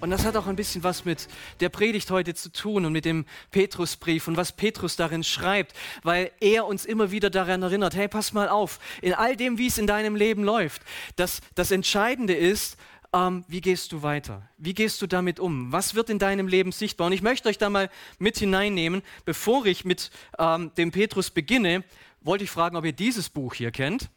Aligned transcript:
Und 0.00 0.10
das 0.10 0.24
hat 0.24 0.36
auch 0.36 0.46
ein 0.46 0.54
bisschen 0.54 0.84
was 0.84 1.04
mit 1.04 1.26
der 1.58 1.70
Predigt 1.70 2.10
heute 2.10 2.34
zu 2.34 2.52
tun 2.52 2.84
und 2.84 2.92
mit 2.92 3.04
dem 3.04 3.26
Petrusbrief 3.50 4.28
und 4.28 4.36
was 4.36 4.52
Petrus 4.52 4.94
darin 4.94 5.24
schreibt, 5.24 5.74
weil 6.04 6.30
er 6.40 6.66
uns 6.66 6.84
immer 6.84 7.10
wieder 7.10 7.30
daran 7.30 7.62
erinnert, 7.62 7.96
hey, 7.96 8.06
pass 8.06 8.32
mal 8.32 8.48
auf, 8.48 8.78
in 9.02 9.12
all 9.12 9.34
dem, 9.34 9.58
wie 9.58 9.66
es 9.66 9.76
in 9.76 9.88
deinem 9.88 10.14
Leben 10.14 10.44
läuft, 10.44 10.82
das, 11.16 11.40
das 11.56 11.72
Entscheidende 11.72 12.34
ist, 12.34 12.76
ähm, 13.12 13.44
wie 13.48 13.60
gehst 13.60 13.90
du 13.90 14.02
weiter? 14.02 14.48
Wie 14.56 14.74
gehst 14.74 15.02
du 15.02 15.06
damit 15.06 15.40
um? 15.40 15.72
Was 15.72 15.94
wird 15.94 16.10
in 16.10 16.18
deinem 16.20 16.46
Leben 16.46 16.70
sichtbar? 16.70 17.08
Und 17.08 17.12
ich 17.12 17.22
möchte 17.22 17.48
euch 17.48 17.58
da 17.58 17.68
mal 17.68 17.90
mit 18.18 18.38
hineinnehmen, 18.38 19.02
bevor 19.24 19.66
ich 19.66 19.84
mit 19.84 20.10
ähm, 20.38 20.70
dem 20.76 20.92
Petrus 20.92 21.30
beginne, 21.30 21.82
wollte 22.20 22.44
ich 22.44 22.50
fragen, 22.50 22.76
ob 22.76 22.84
ihr 22.84 22.92
dieses 22.92 23.30
Buch 23.30 23.54
hier 23.54 23.72
kennt. 23.72 24.10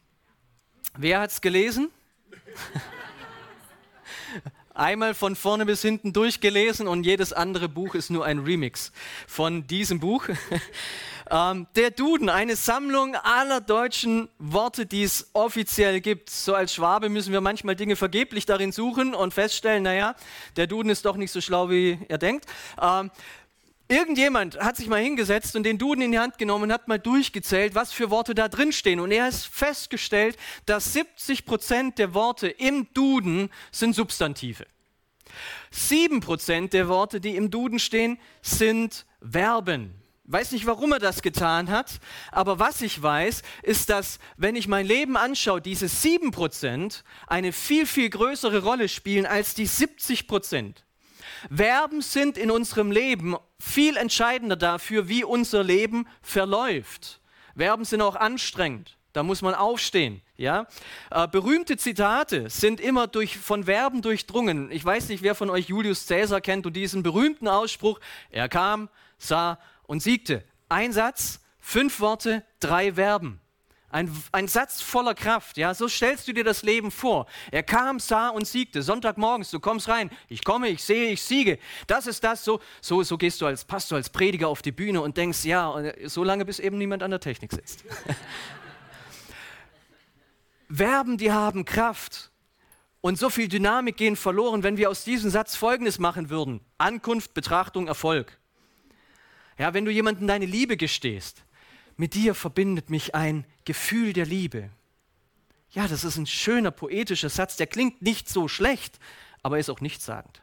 Wer 0.95 1.21
hat 1.21 1.32
es 1.32 1.41
gelesen? 1.41 1.90
einmal 4.73 5.13
von 5.13 5.35
vorne 5.35 5.66
bis 5.66 5.81
hinten 5.81 6.13
durchgelesen 6.13 6.88
und 6.88 7.03
jedes 7.03 7.34
andere 7.34 7.70
Buch 7.70 7.95
ist 7.95 8.09
nur 8.09 8.25
ein 8.25 8.39
Remix 8.39 8.91
von 9.27 9.67
diesem 9.67 9.99
Buch. 9.99 10.25
ähm, 11.32 11.68
der 11.76 11.91
Duden, 11.91 12.29
eine 12.29 12.55
Sammlung 12.55 13.15
aller 13.15 13.62
deutschen 13.62 14.29
Worte, 14.40 14.85
die 14.85 15.04
es 15.04 15.29
offiziell 15.34 16.01
gibt. 16.01 16.29
So 16.29 16.55
als 16.55 16.73
Schwabe 16.73 17.09
müssen 17.09 17.34
wir 17.34 17.41
manchmal 17.41 17.76
Dinge 17.76 17.96
vergeblich 17.96 18.46
darin 18.46 18.71
suchen 18.71 19.13
und 19.13 19.34
feststellen, 19.34 19.84
naja, 19.84 20.15
der 20.55 20.68
Duden 20.68 20.90
ist 20.90 21.05
doch 21.05 21.18
nicht 21.18 21.31
so 21.31 21.41
schlau, 21.41 21.70
wie 21.70 21.99
er 22.07 22.18
denkt. 22.18 22.46
Ähm, 22.81 23.12
Irgendjemand 23.91 24.57
hat 24.57 24.77
sich 24.77 24.87
mal 24.87 25.01
hingesetzt 25.01 25.53
und 25.57 25.63
den 25.63 25.77
Duden 25.77 26.01
in 26.01 26.13
die 26.13 26.20
Hand 26.20 26.37
genommen 26.37 26.63
und 26.63 26.71
hat 26.71 26.87
mal 26.87 26.97
durchgezählt, 26.97 27.75
was 27.75 27.91
für 27.91 28.09
Worte 28.09 28.34
da 28.34 28.47
drin 28.47 28.71
stehen. 28.71 29.01
Und 29.01 29.11
er 29.11 29.25
hat 29.25 29.34
festgestellt, 29.34 30.37
dass 30.65 30.93
70 30.93 31.43
Prozent 31.43 31.99
der 31.99 32.13
Worte 32.13 32.47
im 32.47 32.87
Duden 32.93 33.49
sind 33.69 33.93
Substantive. 33.93 34.65
7 35.71 36.21
Prozent 36.21 36.71
der 36.71 36.87
Worte, 36.87 37.19
die 37.19 37.35
im 37.35 37.51
Duden 37.51 37.79
stehen, 37.79 38.17
sind 38.41 39.05
Verben. 39.29 39.93
Weiß 40.23 40.53
nicht, 40.53 40.65
warum 40.65 40.93
er 40.93 40.99
das 40.99 41.21
getan 41.21 41.69
hat, 41.69 41.99
aber 42.31 42.59
was 42.59 42.81
ich 42.81 43.01
weiß, 43.01 43.41
ist, 43.62 43.89
dass, 43.89 44.19
wenn 44.37 44.55
ich 44.55 44.69
mein 44.69 44.85
Leben 44.85 45.17
anschaue, 45.17 45.62
diese 45.62 45.89
7 45.89 46.31
Prozent 46.31 47.03
eine 47.27 47.51
viel, 47.51 47.85
viel 47.85 48.09
größere 48.09 48.63
Rolle 48.63 48.87
spielen 48.87 49.25
als 49.25 49.53
die 49.53 49.65
70 49.65 50.27
Prozent. 50.27 50.85
Verben 51.49 52.01
sind 52.01 52.37
in 52.37 52.51
unserem 52.51 52.91
Leben 52.91 53.35
viel 53.59 53.97
entscheidender 53.97 54.55
dafür, 54.55 55.07
wie 55.07 55.23
unser 55.23 55.63
Leben 55.63 56.07
verläuft. 56.21 57.20
Verben 57.55 57.85
sind 57.85 58.01
auch 58.01 58.15
anstrengend. 58.15 58.97
Da 59.13 59.23
muss 59.23 59.41
man 59.41 59.53
aufstehen. 59.53 60.21
Ja? 60.37 60.67
Äh, 61.09 61.27
berühmte 61.27 61.75
Zitate 61.77 62.49
sind 62.49 62.79
immer 62.79 63.07
durch, 63.07 63.37
von 63.37 63.65
Verben 63.65 64.01
durchdrungen. 64.01 64.72
Ich 64.72 64.85
weiß 64.85 65.09
nicht, 65.09 65.22
wer 65.22 65.35
von 65.35 65.50
euch 65.50 65.67
Julius 65.67 66.07
Caesar 66.07 66.39
kennt 66.39 66.66
und 66.66 66.73
diesen 66.73 67.03
berühmten 67.03 67.47
Ausspruch, 67.47 68.00
er 68.29 68.47
kam, 68.47 68.89
sah 69.17 69.59
und 69.84 70.01
siegte. 70.01 70.44
Ein 70.69 70.94
Satz, 70.94 71.41
fünf 71.59 72.00
Worte, 72.00 72.45
drei 72.62 72.94
Verben. 72.94 73.41
Ein, 73.91 74.11
ein 74.31 74.47
Satz 74.47 74.81
voller 74.81 75.13
Kraft, 75.13 75.57
ja, 75.57 75.74
so 75.74 75.88
stellst 75.88 76.28
du 76.28 76.34
dir 76.34 76.44
das 76.44 76.63
Leben 76.63 76.91
vor. 76.91 77.28
Er 77.52 77.63
kam, 77.63 78.00
sah 78.00 78.29
und 78.29 78.47
siegte. 78.47 78.81
Sonntagmorgens, 78.81 79.52
du 79.52 79.59
kommst 79.59 79.90
rein, 79.90 80.09
ich 80.29 80.44
komme, 80.44 80.69
ich 80.69 80.84
sehe, 80.84 81.12
ich 81.12 81.22
siege. 81.22 81.59
Das 81.88 82.07
ist 82.07 82.24
das, 82.24 82.46
so, 82.46 82.62
so, 82.81 83.03
so 83.03 83.18
gehst 83.18 83.41
du 83.41 83.46
als 83.46 83.66
Pastor, 83.66 83.97
als 83.97 84.09
Prediger 84.09 84.47
auf 84.47 84.62
die 84.62 84.72
Bühne 84.72 85.01
und 85.01 85.18
denkst, 85.18 85.44
ja, 85.44 85.94
so 86.06 86.24
lange, 86.24 86.46
bis 86.46 86.59
eben 86.59 86.78
niemand 86.78 87.03
an 87.03 87.12
der 87.12 87.19
Technik 87.19 87.51
sitzt. 87.51 87.84
Verben, 90.69 91.18
die 91.18 91.31
haben 91.31 91.66
Kraft. 91.66 92.31
Und 93.01 93.18
so 93.18 93.30
viel 93.30 93.47
Dynamik 93.47 93.97
gehen 93.97 94.16
verloren, 94.16 94.63
wenn 94.63 94.78
wir 94.78 94.90
aus 94.90 95.03
diesem 95.03 95.31
Satz 95.31 95.56
Folgendes 95.56 96.00
machen 96.00 96.30
würden. 96.30 96.62
Ankunft, 96.78 97.34
Betrachtung, 97.34 97.88
Erfolg. 97.88 98.40
Ja, 99.57 99.74
wenn 99.74 99.85
du 99.85 99.91
jemandem 99.91 100.28
deine 100.28 100.46
Liebe 100.46 100.78
gestehst, 100.78 101.44
mit 102.01 102.16
dir 102.16 102.34
verbindet 102.34 102.89
mich 102.89 103.13
ein 103.13 103.45
Gefühl 103.63 104.12
der 104.12 104.25
Liebe. 104.25 104.72
Ja, 105.69 105.88
das 105.88 106.03
ist 106.03 106.17
ein 106.17 106.25
schöner 106.25 106.72
poetischer 106.72 107.29
Satz, 107.29 107.57
der 107.57 107.67
klingt 107.67 108.01
nicht 108.01 108.28
so 108.28 108.47
schlecht, 108.47 108.97
aber 109.44 109.59
ist 109.59 109.69
auch 109.69 109.81
nichtssagend. 109.81 110.41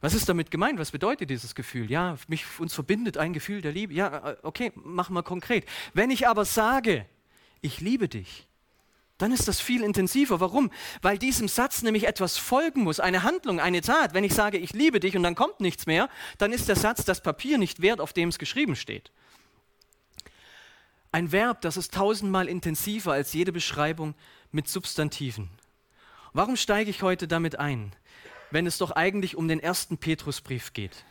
Was 0.00 0.14
ist 0.14 0.26
damit 0.26 0.50
gemeint? 0.50 0.78
Was 0.78 0.90
bedeutet 0.90 1.28
dieses 1.28 1.54
Gefühl? 1.54 1.90
Ja, 1.90 2.16
mich, 2.28 2.46
uns 2.58 2.72
verbindet 2.72 3.18
ein 3.18 3.34
Gefühl 3.34 3.60
der 3.60 3.72
Liebe. 3.72 3.92
Ja, 3.92 4.30
äh, 4.30 4.36
okay, 4.42 4.72
machen 4.74 5.12
wir 5.12 5.22
konkret. 5.22 5.66
Wenn 5.92 6.10
ich 6.10 6.26
aber 6.26 6.46
sage, 6.46 7.04
ich 7.60 7.82
liebe 7.82 8.08
dich, 8.08 8.48
dann 9.18 9.32
ist 9.32 9.48
das 9.48 9.60
viel 9.60 9.82
intensiver. 9.82 10.40
Warum? 10.40 10.70
Weil 11.02 11.18
diesem 11.18 11.48
Satz 11.48 11.82
nämlich 11.82 12.06
etwas 12.06 12.38
folgen 12.38 12.84
muss, 12.84 13.00
eine 13.00 13.22
Handlung, 13.22 13.60
eine 13.60 13.82
Tat. 13.82 14.14
Wenn 14.14 14.24
ich 14.24 14.32
sage, 14.32 14.56
ich 14.56 14.72
liebe 14.72 14.98
dich 14.98 15.14
und 15.14 15.24
dann 15.24 15.34
kommt 15.34 15.60
nichts 15.60 15.84
mehr, 15.84 16.08
dann 16.38 16.54
ist 16.54 16.68
der 16.68 16.76
Satz 16.76 17.04
das 17.04 17.22
Papier 17.22 17.58
nicht 17.58 17.82
wert, 17.82 18.00
auf 18.00 18.14
dem 18.14 18.30
es 18.30 18.38
geschrieben 18.38 18.76
steht. 18.76 19.12
Ein 21.10 21.32
Verb, 21.32 21.62
das 21.62 21.78
ist 21.78 21.94
tausendmal 21.94 22.48
intensiver 22.48 23.12
als 23.12 23.32
jede 23.32 23.50
Beschreibung 23.50 24.14
mit 24.52 24.68
Substantiven. 24.68 25.48
Warum 26.34 26.56
steige 26.56 26.90
ich 26.90 27.02
heute 27.02 27.26
damit 27.26 27.58
ein, 27.58 27.92
wenn 28.50 28.66
es 28.66 28.76
doch 28.76 28.90
eigentlich 28.90 29.34
um 29.34 29.48
den 29.48 29.58
ersten 29.58 29.96
Petrusbrief 29.96 30.74
geht? 30.74 31.04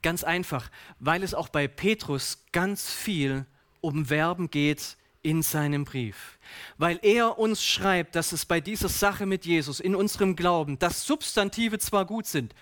Ganz 0.00 0.22
einfach, 0.22 0.70
weil 1.00 1.24
es 1.24 1.34
auch 1.34 1.48
bei 1.48 1.66
Petrus 1.66 2.44
ganz 2.52 2.92
viel 2.92 3.44
um 3.80 4.06
Verben 4.06 4.48
geht 4.48 4.96
in 5.22 5.42
seinem 5.42 5.84
Brief. 5.84 6.38
Weil 6.78 7.00
er 7.02 7.38
uns 7.38 7.64
schreibt, 7.64 8.14
dass 8.14 8.30
es 8.30 8.46
bei 8.46 8.60
dieser 8.60 8.88
Sache 8.88 9.26
mit 9.26 9.44
Jesus, 9.44 9.80
in 9.80 9.96
unserem 9.96 10.36
Glauben, 10.36 10.78
dass 10.78 11.04
Substantive 11.04 11.80
zwar 11.80 12.04
gut 12.04 12.26
sind, 12.26 12.54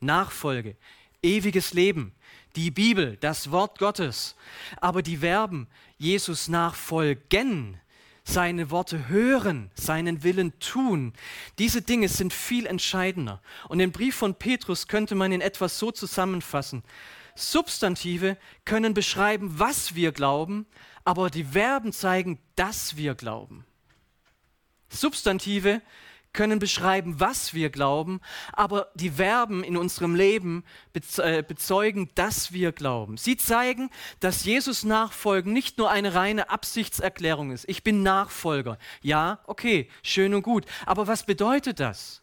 Nachfolge, 0.00 0.76
ewiges 1.22 1.74
Leben, 1.74 2.12
die 2.56 2.70
Bibel, 2.70 3.16
das 3.20 3.50
Wort 3.50 3.78
Gottes, 3.78 4.36
aber 4.80 5.02
die 5.02 5.18
Verben 5.18 5.68
Jesus 5.98 6.48
nachfolgen, 6.48 7.78
seine 8.24 8.70
Worte 8.70 9.08
hören, 9.08 9.70
seinen 9.74 10.22
Willen 10.22 10.58
tun. 10.58 11.12
Diese 11.58 11.82
Dinge 11.82 12.08
sind 12.08 12.32
viel 12.32 12.66
entscheidender. 12.66 13.42
Und 13.68 13.78
den 13.78 13.92
Brief 13.92 14.16
von 14.16 14.34
Petrus 14.34 14.88
könnte 14.88 15.14
man 15.14 15.30
in 15.30 15.40
etwas 15.40 15.78
so 15.78 15.90
zusammenfassen. 15.90 16.82
Substantive 17.34 18.38
können 18.64 18.94
beschreiben, 18.94 19.58
was 19.58 19.94
wir 19.94 20.12
glauben, 20.12 20.66
aber 21.04 21.28
die 21.28 21.44
Verben 21.44 21.92
zeigen, 21.92 22.38
dass 22.56 22.96
wir 22.96 23.14
glauben. 23.14 23.64
Substantive 24.88 25.82
können 26.34 26.58
beschreiben, 26.58 27.18
was 27.18 27.54
wir 27.54 27.70
glauben, 27.70 28.20
aber 28.52 28.88
die 28.94 29.10
Verben 29.10 29.64
in 29.64 29.78
unserem 29.78 30.14
Leben 30.14 30.64
äh, 31.18 31.42
bezeugen, 31.42 32.10
dass 32.14 32.52
wir 32.52 32.72
glauben. 32.72 33.16
Sie 33.16 33.38
zeigen, 33.38 33.90
dass 34.20 34.44
Jesus 34.44 34.84
Nachfolgen 34.84 35.52
nicht 35.52 35.78
nur 35.78 35.90
eine 35.90 36.14
reine 36.14 36.50
Absichtserklärung 36.50 37.50
ist. 37.52 37.66
Ich 37.68 37.82
bin 37.82 38.02
Nachfolger. 38.02 38.78
Ja, 39.00 39.38
okay, 39.46 39.88
schön 40.02 40.34
und 40.34 40.42
gut. 40.42 40.66
Aber 40.84 41.06
was 41.06 41.24
bedeutet 41.24 41.80
das? 41.80 42.20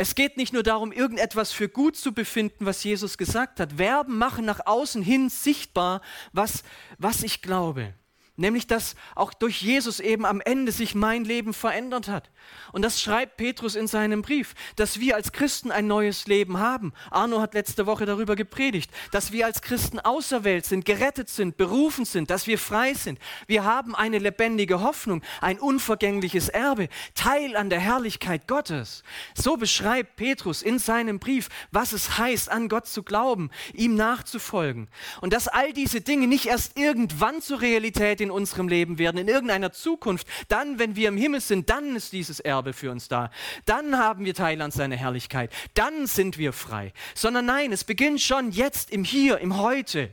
Es 0.00 0.14
geht 0.14 0.36
nicht 0.36 0.52
nur 0.52 0.62
darum, 0.62 0.92
irgendetwas 0.92 1.50
für 1.50 1.68
gut 1.68 1.96
zu 1.96 2.12
befinden, 2.12 2.66
was 2.66 2.84
Jesus 2.84 3.18
gesagt 3.18 3.58
hat. 3.58 3.74
Verben 3.78 4.16
machen 4.16 4.44
nach 4.44 4.64
außen 4.64 5.02
hin 5.02 5.28
sichtbar, 5.28 6.02
was, 6.32 6.62
was 6.98 7.24
ich 7.24 7.42
glaube. 7.42 7.94
Nämlich, 8.38 8.68
dass 8.68 8.94
auch 9.16 9.34
durch 9.34 9.60
Jesus 9.62 9.98
eben 9.98 10.24
am 10.24 10.40
Ende 10.40 10.70
sich 10.70 10.94
mein 10.94 11.24
Leben 11.24 11.52
verändert 11.52 12.06
hat. 12.06 12.30
Und 12.70 12.82
das 12.82 13.02
schreibt 13.02 13.36
Petrus 13.36 13.74
in 13.74 13.88
seinem 13.88 14.22
Brief, 14.22 14.54
dass 14.76 15.00
wir 15.00 15.16
als 15.16 15.32
Christen 15.32 15.72
ein 15.72 15.88
neues 15.88 16.28
Leben 16.28 16.58
haben. 16.58 16.92
Arno 17.10 17.40
hat 17.40 17.54
letzte 17.54 17.86
Woche 17.86 18.06
darüber 18.06 18.36
gepredigt, 18.36 18.92
dass 19.10 19.32
wir 19.32 19.44
als 19.44 19.60
Christen 19.60 19.98
auserwählt 19.98 20.66
sind, 20.66 20.84
gerettet 20.84 21.28
sind, 21.28 21.56
berufen 21.56 22.04
sind, 22.04 22.30
dass 22.30 22.46
wir 22.46 22.58
frei 22.58 22.94
sind. 22.94 23.18
Wir 23.48 23.64
haben 23.64 23.96
eine 23.96 24.20
lebendige 24.20 24.82
Hoffnung, 24.82 25.22
ein 25.40 25.58
unvergängliches 25.58 26.48
Erbe, 26.48 26.88
Teil 27.16 27.56
an 27.56 27.70
der 27.70 27.80
Herrlichkeit 27.80 28.46
Gottes. 28.46 29.02
So 29.34 29.56
beschreibt 29.56 30.14
Petrus 30.14 30.62
in 30.62 30.78
seinem 30.78 31.18
Brief, 31.18 31.48
was 31.72 31.92
es 31.92 32.18
heißt, 32.18 32.52
an 32.52 32.68
Gott 32.68 32.86
zu 32.86 33.02
glauben, 33.02 33.50
ihm 33.72 33.96
nachzufolgen. 33.96 34.86
Und 35.20 35.32
dass 35.32 35.48
all 35.48 35.72
diese 35.72 36.00
Dinge 36.00 36.28
nicht 36.28 36.46
erst 36.46 36.78
irgendwann 36.78 37.42
zur 37.42 37.62
Realität 37.62 38.20
in 38.20 38.27
in 38.28 38.32
unserem 38.32 38.68
Leben 38.68 38.98
werden, 38.98 39.16
in 39.16 39.28
irgendeiner 39.28 39.72
Zukunft. 39.72 40.26
Dann, 40.48 40.78
wenn 40.78 40.96
wir 40.96 41.08
im 41.08 41.16
Himmel 41.16 41.40
sind, 41.40 41.70
dann 41.70 41.96
ist 41.96 42.12
dieses 42.12 42.40
Erbe 42.40 42.72
für 42.72 42.90
uns 42.90 43.08
da. 43.08 43.30
Dann 43.64 43.98
haben 43.98 44.24
wir 44.24 44.34
Teil 44.34 44.60
an 44.60 44.70
seiner 44.70 44.96
Herrlichkeit. 44.96 45.52
Dann 45.74 46.06
sind 46.06 46.38
wir 46.38 46.52
frei. 46.52 46.92
Sondern 47.14 47.46
nein, 47.46 47.72
es 47.72 47.84
beginnt 47.84 48.20
schon 48.20 48.50
jetzt 48.50 48.90
im 48.90 49.04
Hier, 49.04 49.38
im 49.38 49.58
Heute. 49.58 50.10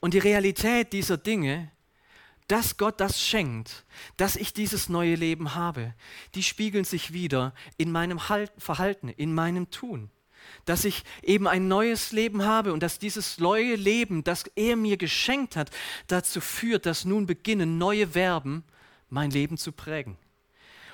Und 0.00 0.14
die 0.14 0.18
Realität 0.18 0.92
dieser 0.92 1.18
Dinge, 1.18 1.70
dass 2.46 2.78
Gott 2.78 3.00
das 3.00 3.20
schenkt, 3.20 3.84
dass 4.16 4.34
ich 4.34 4.54
dieses 4.54 4.88
neue 4.88 5.16
Leben 5.16 5.54
habe, 5.54 5.94
die 6.34 6.42
spiegeln 6.42 6.84
sich 6.84 7.12
wieder 7.12 7.52
in 7.76 7.92
meinem 7.92 8.18
Verhalten, 8.18 9.10
in 9.10 9.34
meinem 9.34 9.70
Tun. 9.70 10.10
Dass 10.68 10.84
ich 10.84 11.02
eben 11.22 11.48
ein 11.48 11.66
neues 11.66 12.12
Leben 12.12 12.44
habe 12.44 12.74
und 12.74 12.82
dass 12.82 12.98
dieses 12.98 13.38
neue 13.38 13.74
Leben, 13.74 14.22
das 14.22 14.44
er 14.54 14.76
mir 14.76 14.98
geschenkt 14.98 15.56
hat, 15.56 15.70
dazu 16.08 16.42
führt, 16.42 16.84
dass 16.84 17.06
nun 17.06 17.24
beginnen 17.24 17.78
neue 17.78 18.08
Verben 18.08 18.64
mein 19.08 19.30
Leben 19.30 19.56
zu 19.56 19.72
prägen. 19.72 20.18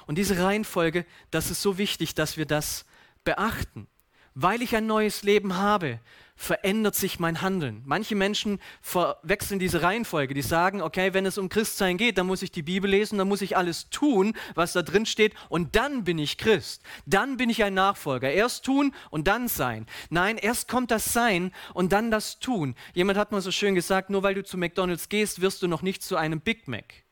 Und 0.06 0.17
diese 0.17 0.38
Reihenfolge, 0.38 1.05
das 1.32 1.50
ist 1.50 1.61
so 1.61 1.76
wichtig, 1.76 2.15
dass 2.15 2.37
wir 2.37 2.47
das 2.47 2.85
beachten. 3.25 3.88
Weil 4.37 4.62
ich 4.62 4.76
ein 4.76 4.87
neues 4.87 5.25
Leben 5.25 5.56
habe, 5.56 5.99
verändert 6.36 6.94
sich 6.94 7.19
mein 7.19 7.42
Handeln. 7.42 7.82
Manche 7.84 8.14
Menschen 8.14 8.60
verwechseln 8.81 9.58
diese 9.58 9.82
Reihenfolge. 9.82 10.34
Die 10.34 10.42
sagen, 10.42 10.82
okay, 10.82 11.14
wenn 11.14 11.26
es 11.26 11.38
um 11.38 11.48
Christsein 11.48 11.96
geht, 11.96 12.19
dann 12.19 12.26
muss 12.26 12.42
ich 12.42 12.50
die 12.50 12.62
Bibel 12.62 12.90
lesen, 12.90 13.19
dann 13.19 13.28
muss 13.28 13.42
ich 13.42 13.56
alles 13.56 13.88
tun, 13.90 14.34
was 14.54 14.72
da 14.72 14.82
drin 14.82 15.06
steht, 15.06 15.34
und 15.48 15.76
dann 15.76 16.04
bin 16.04 16.19
ich 16.19 16.38
Christ. 16.38 16.82
Dann 17.06 17.36
bin 17.36 17.50
ich 17.50 17.62
ein 17.62 17.75
Nachfolger. 17.75 18.32
Erst 18.32 18.64
tun 18.64 18.94
und 19.10 19.28
dann 19.28 19.48
sein. 19.48 19.86
Nein, 20.10 20.36
erst 20.36 20.69
kommt 20.69 20.90
das 20.90 21.12
Sein 21.12 21.52
und 21.72 21.92
dann 21.92 22.10
das 22.10 22.38
Tun. 22.38 22.75
Jemand 22.94 23.19
hat 23.19 23.32
mal 23.32 23.40
so 23.40 23.50
schön 23.50 23.75
gesagt, 23.75 24.10
nur 24.10 24.22
weil 24.22 24.34
du 24.34 24.44
zu 24.44 24.58
McDonald's 24.58 25.08
gehst, 25.08 25.40
wirst 25.40 25.62
du 25.62 25.69
noch 25.69 25.82
nicht 25.82 26.02
zu 26.02 26.16
einem 26.16 26.40
Big 26.40 26.66
Mac. 26.69 27.04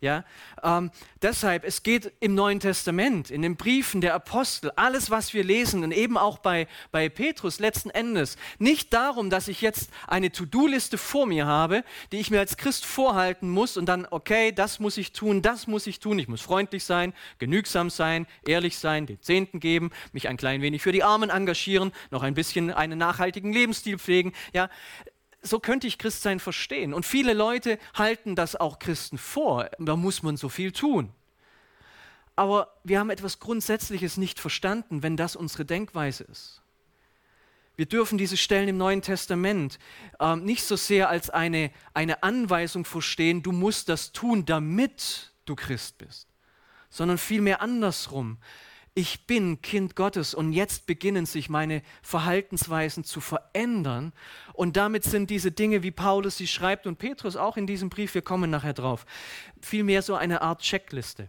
Ja? 0.00 0.24
Ähm, 0.62 0.90
deshalb, 1.22 1.64
es 1.64 1.82
geht 1.82 2.12
im 2.20 2.34
Neuen 2.34 2.60
Testament, 2.60 3.30
in 3.30 3.42
den 3.42 3.56
Briefen 3.56 4.00
der 4.00 4.14
Apostel, 4.14 4.70
alles, 4.76 5.10
was 5.10 5.32
wir 5.34 5.44
lesen 5.44 5.82
und 5.84 5.92
eben 5.92 6.18
auch 6.18 6.38
bei, 6.38 6.66
bei 6.92 7.08
Petrus 7.08 7.58
letzten 7.58 7.90
Endes, 7.90 8.36
nicht 8.58 8.92
darum, 8.92 9.30
dass 9.30 9.48
ich 9.48 9.60
jetzt 9.60 9.90
eine 10.06 10.30
To-Do-Liste 10.30 10.98
vor 10.98 11.26
mir 11.26 11.46
habe, 11.46 11.84
die 12.12 12.18
ich 12.18 12.30
mir 12.30 12.40
als 12.40 12.56
Christ 12.56 12.84
vorhalten 12.84 13.48
muss 13.48 13.76
und 13.76 13.86
dann, 13.86 14.06
okay, 14.10 14.52
das 14.52 14.80
muss 14.80 14.96
ich 14.96 15.12
tun, 15.12 15.42
das 15.42 15.66
muss 15.66 15.86
ich 15.86 16.00
tun, 16.00 16.18
ich 16.18 16.28
muss 16.28 16.42
freundlich 16.42 16.84
sein, 16.84 17.14
genügsam 17.38 17.90
sein, 17.90 18.26
ehrlich 18.46 18.78
sein, 18.78 19.06
den 19.06 19.20
Zehnten 19.22 19.60
geben, 19.60 19.90
mich 20.12 20.28
ein 20.28 20.36
klein 20.36 20.62
wenig 20.62 20.82
für 20.82 20.92
die 20.92 21.02
Armen 21.02 21.30
engagieren, 21.30 21.92
noch 22.10 22.22
ein 22.22 22.34
bisschen 22.34 22.70
einen 22.70 22.98
nachhaltigen 22.98 23.52
Lebensstil 23.52 23.98
pflegen. 23.98 24.32
Ja? 24.52 24.68
So 25.46 25.60
könnte 25.60 25.86
ich 25.86 25.98
Christsein 25.98 26.40
verstehen. 26.40 26.92
Und 26.92 27.06
viele 27.06 27.32
Leute 27.32 27.78
halten 27.94 28.34
das 28.34 28.56
auch 28.56 28.78
Christen 28.78 29.18
vor. 29.18 29.70
Da 29.78 29.96
muss 29.96 30.22
man 30.22 30.36
so 30.36 30.48
viel 30.48 30.72
tun. 30.72 31.12
Aber 32.34 32.74
wir 32.84 32.98
haben 32.98 33.10
etwas 33.10 33.38
Grundsätzliches 33.38 34.18
nicht 34.18 34.38
verstanden, 34.38 35.02
wenn 35.02 35.16
das 35.16 35.36
unsere 35.36 35.64
Denkweise 35.64 36.24
ist. 36.24 36.60
Wir 37.76 37.86
dürfen 37.86 38.18
diese 38.18 38.36
Stellen 38.36 38.68
im 38.68 38.78
Neuen 38.78 39.02
Testament 39.02 39.78
äh, 40.18 40.36
nicht 40.36 40.64
so 40.64 40.76
sehr 40.76 41.08
als 41.10 41.28
eine, 41.30 41.70
eine 41.92 42.22
Anweisung 42.22 42.84
verstehen, 42.84 43.42
du 43.42 43.52
musst 43.52 43.88
das 43.88 44.12
tun, 44.12 44.46
damit 44.46 45.32
du 45.44 45.54
Christ 45.54 45.98
bist, 45.98 46.26
sondern 46.88 47.18
vielmehr 47.18 47.60
andersrum 47.60 48.38
ich 48.98 49.26
bin 49.26 49.60
Kind 49.60 49.94
Gottes 49.94 50.32
und 50.32 50.54
jetzt 50.54 50.86
beginnen 50.86 51.26
sich 51.26 51.50
meine 51.50 51.82
Verhaltensweisen 52.00 53.04
zu 53.04 53.20
verändern. 53.20 54.14
Und 54.54 54.78
damit 54.78 55.04
sind 55.04 55.28
diese 55.28 55.52
Dinge, 55.52 55.82
wie 55.82 55.90
Paulus 55.90 56.38
sie 56.38 56.46
schreibt 56.46 56.86
und 56.86 56.96
Petrus 56.96 57.36
auch 57.36 57.58
in 57.58 57.66
diesem 57.66 57.90
Brief, 57.90 58.14
wir 58.14 58.22
kommen 58.22 58.48
nachher 58.48 58.72
drauf, 58.72 59.04
vielmehr 59.60 60.00
so 60.00 60.14
eine 60.14 60.40
Art 60.40 60.62
Checkliste, 60.62 61.28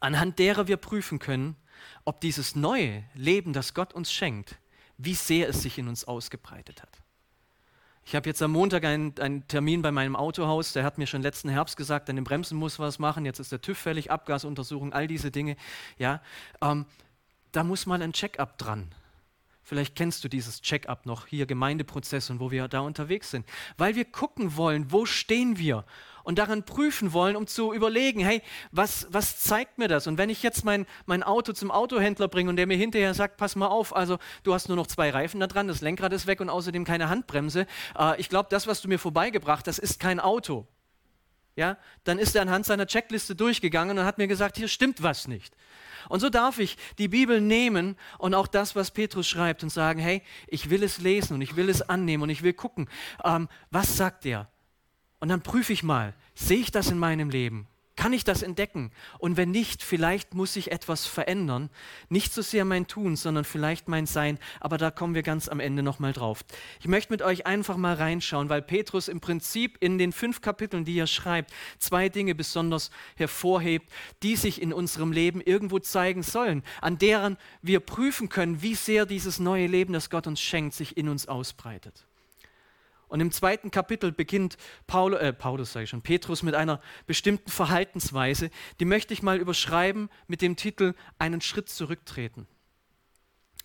anhand 0.00 0.38
derer 0.38 0.66
wir 0.66 0.78
prüfen 0.78 1.18
können, 1.18 1.56
ob 2.06 2.22
dieses 2.22 2.56
neue 2.56 3.04
Leben, 3.14 3.52
das 3.52 3.74
Gott 3.74 3.92
uns 3.92 4.10
schenkt, 4.10 4.58
wie 4.96 5.14
sehr 5.14 5.50
es 5.50 5.60
sich 5.60 5.76
in 5.76 5.88
uns 5.88 6.06
ausgebreitet 6.06 6.80
hat. 6.80 7.02
Ich 8.08 8.14
habe 8.14 8.26
jetzt 8.26 8.40
am 8.40 8.52
Montag 8.52 8.86
einen, 8.86 9.12
einen, 9.20 9.46
Termin 9.48 9.82
bei 9.82 9.92
meinem 9.92 10.16
Autohaus. 10.16 10.72
Der 10.72 10.82
hat 10.82 10.96
mir 10.96 11.06
schon 11.06 11.20
letzten 11.20 11.50
Herbst 11.50 11.76
gesagt, 11.76 12.08
an 12.08 12.16
den 12.16 12.24
Bremsen 12.24 12.56
muss 12.56 12.78
was 12.78 12.98
machen. 12.98 13.26
Jetzt 13.26 13.38
ist 13.38 13.52
der 13.52 13.60
TÜV 13.60 13.76
fällig, 13.76 14.10
Abgasuntersuchung, 14.10 14.94
all 14.94 15.06
diese 15.06 15.30
Dinge. 15.30 15.56
Ja, 15.98 16.22
ähm, 16.62 16.86
da 17.52 17.64
muss 17.64 17.84
mal 17.84 18.00
ein 18.00 18.14
Check-up 18.14 18.56
dran. 18.56 18.94
Vielleicht 19.62 19.94
kennst 19.94 20.24
du 20.24 20.28
dieses 20.28 20.62
Check-up 20.62 21.04
noch, 21.04 21.26
hier 21.26 21.44
Gemeindeprozess 21.44 22.30
und 22.30 22.40
wo 22.40 22.50
wir 22.50 22.66
da 22.66 22.80
unterwegs 22.80 23.30
sind. 23.30 23.44
Weil 23.76 23.94
wir 23.94 24.06
gucken 24.06 24.56
wollen, 24.56 24.90
wo 24.90 25.04
stehen 25.04 25.58
wir 25.58 25.84
und 26.28 26.38
daran 26.38 26.62
prüfen 26.62 27.14
wollen, 27.14 27.36
um 27.36 27.46
zu 27.46 27.72
überlegen, 27.72 28.20
hey, 28.20 28.42
was, 28.70 29.06
was 29.08 29.40
zeigt 29.40 29.78
mir 29.78 29.88
das? 29.88 30.06
Und 30.06 30.18
wenn 30.18 30.28
ich 30.28 30.42
jetzt 30.42 30.62
mein, 30.62 30.84
mein 31.06 31.22
Auto 31.22 31.54
zum 31.54 31.70
Autohändler 31.70 32.28
bringe 32.28 32.50
und 32.50 32.56
der 32.56 32.66
mir 32.66 32.76
hinterher 32.76 33.14
sagt, 33.14 33.38
pass 33.38 33.56
mal 33.56 33.68
auf, 33.68 33.96
also 33.96 34.18
du 34.42 34.52
hast 34.52 34.68
nur 34.68 34.76
noch 34.76 34.88
zwei 34.88 35.08
Reifen 35.08 35.40
da 35.40 35.46
dran, 35.46 35.68
das 35.68 35.80
Lenkrad 35.80 36.12
ist 36.12 36.26
weg 36.26 36.42
und 36.42 36.50
außerdem 36.50 36.84
keine 36.84 37.08
Handbremse, 37.08 37.66
äh, 37.98 38.20
ich 38.20 38.28
glaube, 38.28 38.50
das, 38.50 38.66
was 38.66 38.82
du 38.82 38.88
mir 38.88 38.98
vorbeigebracht 38.98 39.66
hast, 39.68 39.78
ist 39.78 40.00
kein 40.00 40.20
Auto. 40.20 40.66
Ja, 41.56 41.78
dann 42.04 42.18
ist 42.18 42.36
er 42.36 42.42
anhand 42.42 42.66
seiner 42.66 42.86
Checkliste 42.86 43.34
durchgegangen 43.34 43.98
und 43.98 44.04
hat 44.04 44.18
mir 44.18 44.28
gesagt, 44.28 44.58
hier 44.58 44.68
stimmt 44.68 45.02
was 45.02 45.28
nicht. 45.28 45.56
Und 46.10 46.20
so 46.20 46.28
darf 46.28 46.58
ich 46.58 46.76
die 46.98 47.08
Bibel 47.08 47.40
nehmen 47.40 47.96
und 48.18 48.34
auch 48.34 48.48
das, 48.48 48.76
was 48.76 48.90
Petrus 48.90 49.26
schreibt 49.26 49.62
und 49.62 49.70
sagen, 49.70 49.98
hey, 49.98 50.20
ich 50.46 50.68
will 50.68 50.82
es 50.82 50.98
lesen 50.98 51.32
und 51.32 51.40
ich 51.40 51.56
will 51.56 51.70
es 51.70 51.80
annehmen 51.80 52.24
und 52.24 52.28
ich 52.28 52.42
will 52.42 52.52
gucken, 52.52 52.86
ähm, 53.24 53.48
was 53.70 53.96
sagt 53.96 54.26
er? 54.26 54.50
Und 55.20 55.28
dann 55.28 55.42
prüfe 55.42 55.72
ich 55.72 55.82
mal, 55.82 56.14
sehe 56.34 56.58
ich 56.58 56.70
das 56.70 56.90
in 56.90 56.98
meinem 56.98 57.30
Leben? 57.30 57.66
Kann 57.98 58.12
ich 58.12 58.22
das 58.22 58.44
entdecken? 58.44 58.92
Und 59.18 59.36
wenn 59.36 59.50
nicht, 59.50 59.82
vielleicht 59.82 60.32
muss 60.32 60.54
ich 60.54 60.70
etwas 60.70 61.06
verändern. 61.06 61.68
Nicht 62.08 62.32
so 62.32 62.42
sehr 62.42 62.64
mein 62.64 62.86
Tun, 62.86 63.16
sondern 63.16 63.44
vielleicht 63.44 63.88
mein 63.88 64.06
Sein. 64.06 64.38
Aber 64.60 64.78
da 64.78 64.92
kommen 64.92 65.16
wir 65.16 65.24
ganz 65.24 65.48
am 65.48 65.58
Ende 65.58 65.82
nochmal 65.82 66.12
drauf. 66.12 66.44
Ich 66.78 66.86
möchte 66.86 67.12
mit 67.12 67.22
euch 67.22 67.44
einfach 67.44 67.76
mal 67.76 67.96
reinschauen, 67.96 68.50
weil 68.50 68.62
Petrus 68.62 69.08
im 69.08 69.18
Prinzip 69.18 69.78
in 69.80 69.98
den 69.98 70.12
fünf 70.12 70.42
Kapiteln, 70.42 70.84
die 70.84 70.96
er 70.96 71.08
schreibt, 71.08 71.52
zwei 71.80 72.08
Dinge 72.08 72.36
besonders 72.36 72.92
hervorhebt, 73.16 73.90
die 74.22 74.36
sich 74.36 74.62
in 74.62 74.72
unserem 74.72 75.10
Leben 75.10 75.40
irgendwo 75.40 75.80
zeigen 75.80 76.22
sollen, 76.22 76.62
an 76.80 76.98
deren 76.98 77.36
wir 77.62 77.80
prüfen 77.80 78.28
können, 78.28 78.62
wie 78.62 78.76
sehr 78.76 79.06
dieses 79.06 79.40
neue 79.40 79.66
Leben, 79.66 79.92
das 79.92 80.08
Gott 80.08 80.28
uns 80.28 80.40
schenkt, 80.40 80.74
sich 80.74 80.96
in 80.96 81.08
uns 81.08 81.26
ausbreitet. 81.26 82.07
Und 83.08 83.20
im 83.20 83.32
zweiten 83.32 83.70
Kapitel 83.70 84.12
beginnt 84.12 84.58
Paul, 84.86 85.14
äh, 85.14 85.32
Paulus, 85.32 85.72
sage 85.72 85.84
ich 85.84 85.90
schon, 85.90 86.02
Petrus 86.02 86.42
mit 86.42 86.54
einer 86.54 86.80
bestimmten 87.06 87.50
Verhaltensweise, 87.50 88.50
die 88.80 88.84
möchte 88.84 89.14
ich 89.14 89.22
mal 89.22 89.38
überschreiben 89.38 90.10
mit 90.26 90.42
dem 90.42 90.56
Titel 90.56 90.94
Einen 91.18 91.40
Schritt 91.40 91.70
zurücktreten. 91.70 92.46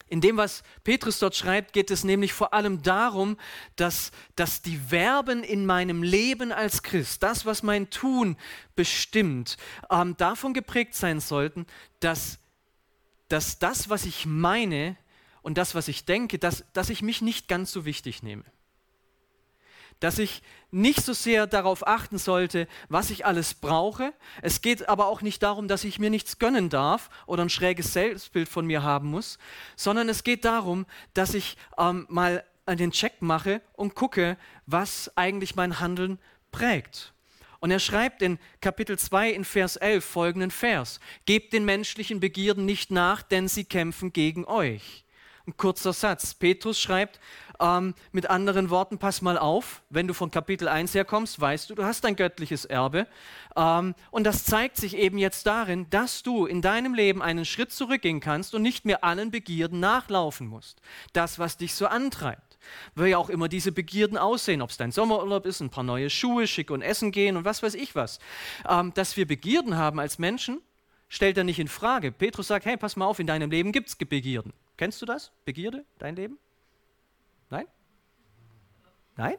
In 0.07 0.21
dem, 0.21 0.37
was 0.37 0.63
Petrus 0.83 1.19
dort 1.19 1.35
schreibt, 1.35 1.73
geht 1.73 1.89
es 1.89 2.03
nämlich 2.03 2.33
vor 2.33 2.53
allem 2.53 2.83
darum, 2.83 3.37
dass, 3.75 4.11
dass 4.35 4.61
die 4.61 4.77
Verben 4.77 5.43
in 5.43 5.65
meinem 5.65 6.03
Leben 6.03 6.51
als 6.51 6.83
Christ, 6.83 7.23
das, 7.23 7.45
was 7.45 7.63
mein 7.63 7.89
Tun 7.89 8.37
bestimmt, 8.75 9.57
ähm, 9.89 10.15
davon 10.17 10.53
geprägt 10.53 10.93
sein 10.93 11.19
sollten, 11.19 11.65
dass, 11.99 12.37
dass 13.27 13.59
das, 13.59 13.89
was 13.89 14.05
ich 14.05 14.25
meine 14.25 14.97
und 15.41 15.57
das, 15.57 15.73
was 15.73 15.87
ich 15.87 16.05
denke, 16.05 16.37
dass, 16.37 16.63
dass 16.73 16.89
ich 16.89 17.01
mich 17.01 17.21
nicht 17.21 17.47
ganz 17.47 17.71
so 17.71 17.83
wichtig 17.83 18.23
nehme 18.23 18.43
dass 19.99 20.19
ich 20.19 20.41
nicht 20.71 21.01
so 21.01 21.13
sehr 21.13 21.47
darauf 21.47 21.85
achten 21.87 22.17
sollte, 22.17 22.67
was 22.89 23.09
ich 23.09 23.25
alles 23.25 23.53
brauche. 23.53 24.13
Es 24.41 24.61
geht 24.61 24.89
aber 24.89 25.07
auch 25.07 25.21
nicht 25.21 25.43
darum, 25.43 25.67
dass 25.67 25.83
ich 25.83 25.99
mir 25.99 26.09
nichts 26.09 26.39
gönnen 26.39 26.69
darf 26.69 27.09
oder 27.25 27.43
ein 27.43 27.49
schräges 27.49 27.93
Selbstbild 27.93 28.49
von 28.49 28.65
mir 28.65 28.83
haben 28.83 29.09
muss, 29.09 29.37
sondern 29.75 30.09
es 30.09 30.23
geht 30.23 30.45
darum, 30.45 30.85
dass 31.13 31.33
ich 31.33 31.57
ähm, 31.77 32.05
mal 32.09 32.43
den 32.67 32.91
Check 32.91 33.21
mache 33.21 33.61
und 33.73 33.93
gucke, 33.93 34.37
was 34.65 35.11
eigentlich 35.15 35.55
mein 35.55 35.79
Handeln 35.79 36.19
prägt. 36.51 37.13
Und 37.59 37.71
er 37.71 37.79
schreibt 37.79 38.21
in 38.21 38.39
Kapitel 38.59 38.99
2 38.99 39.31
in 39.31 39.45
Vers 39.45 39.77
11 39.77 40.03
folgenden 40.03 40.51
Vers. 40.51 40.99
Gebt 41.25 41.53
den 41.53 41.63
menschlichen 41.63 42.19
Begierden 42.19 42.65
nicht 42.65 42.91
nach, 42.91 43.21
denn 43.21 43.47
sie 43.47 43.63
kämpfen 43.63 44.11
gegen 44.11 44.43
euch. 44.43 45.02
Ein 45.45 45.57
kurzer 45.57 45.91
Satz. 45.91 46.33
Petrus 46.33 46.79
schreibt, 46.79 47.19
ähm, 47.59 47.95
mit 48.11 48.29
anderen 48.29 48.69
Worten, 48.69 48.97
pass 48.97 49.21
mal 49.21 49.37
auf, 49.37 49.83
wenn 49.89 50.07
du 50.07 50.13
von 50.13 50.31
Kapitel 50.31 50.69
1 50.69 50.93
herkommst, 50.95 51.39
weißt 51.39 51.69
du, 51.69 51.75
du 51.75 51.83
hast 51.83 52.05
ein 52.05 52.15
göttliches 52.15 52.63
Erbe. 52.63 53.07
Ähm, 53.55 53.93
und 54.09 54.23
das 54.23 54.45
zeigt 54.45 54.77
sich 54.77 54.95
eben 54.95 55.17
jetzt 55.17 55.45
darin, 55.45 55.89
dass 55.89 56.23
du 56.23 56.45
in 56.45 56.61
deinem 56.61 56.93
Leben 56.93 57.21
einen 57.21 57.43
Schritt 57.43 57.73
zurückgehen 57.73 58.21
kannst 58.21 58.55
und 58.55 58.61
nicht 58.61 58.85
mehr 58.85 59.03
allen 59.03 59.31
Begierden 59.31 59.81
nachlaufen 59.81 60.47
musst. 60.47 60.81
Das, 61.11 61.39
was 61.39 61.57
dich 61.57 61.75
so 61.75 61.87
antreibt. 61.87 62.57
Wie 62.95 63.13
auch 63.13 63.29
immer 63.29 63.49
diese 63.49 63.73
Begierden 63.73 64.17
aussehen, 64.17 64.61
ob 64.61 64.69
es 64.69 64.77
dein 64.77 64.93
Sommerurlaub 64.93 65.45
ist, 65.45 65.59
ein 65.59 65.69
paar 65.69 65.83
neue 65.83 66.09
Schuhe, 66.09 66.47
schick 66.47 66.71
und 66.71 66.81
essen 66.81 67.11
gehen 67.11 67.35
und 67.35 67.43
was 67.43 67.61
weiß 67.61 67.73
ich 67.73 67.95
was. 67.95 68.19
Ähm, 68.67 68.93
dass 68.93 69.17
wir 69.17 69.27
Begierden 69.27 69.75
haben 69.75 69.99
als 69.99 70.19
Menschen, 70.19 70.61
stellt 71.09 71.37
er 71.37 71.43
nicht 71.43 71.59
in 71.59 71.67
Frage. 71.67 72.13
Petrus 72.13 72.47
sagt, 72.47 72.65
hey, 72.65 72.77
pass 72.77 72.95
mal 72.95 73.05
auf, 73.05 73.19
in 73.19 73.27
deinem 73.27 73.51
Leben 73.51 73.73
gibt 73.73 73.89
es 73.89 73.95
Begierden. 73.97 74.53
Kennst 74.77 75.01
du 75.01 75.05
das? 75.05 75.31
Begierde, 75.45 75.85
dein 75.99 76.15
Leben? 76.15 76.37
Nein? 77.49 77.67
Nein? 79.15 79.37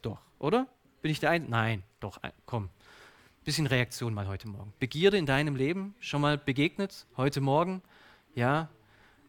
Doch, 0.00 0.20
oder? 0.38 0.66
Bin 1.02 1.10
ich 1.10 1.20
der 1.20 1.30
Einzige? 1.30 1.50
Nein, 1.50 1.82
doch, 2.00 2.20
komm. 2.46 2.70
Bisschen 3.44 3.66
Reaktion 3.66 4.14
mal 4.14 4.28
heute 4.28 4.48
Morgen. 4.48 4.72
Begierde 4.78 5.18
in 5.18 5.26
deinem 5.26 5.56
Leben 5.56 5.94
schon 6.00 6.20
mal 6.20 6.38
begegnet, 6.38 7.06
heute 7.16 7.40
Morgen? 7.40 7.82
Ja, 8.34 8.70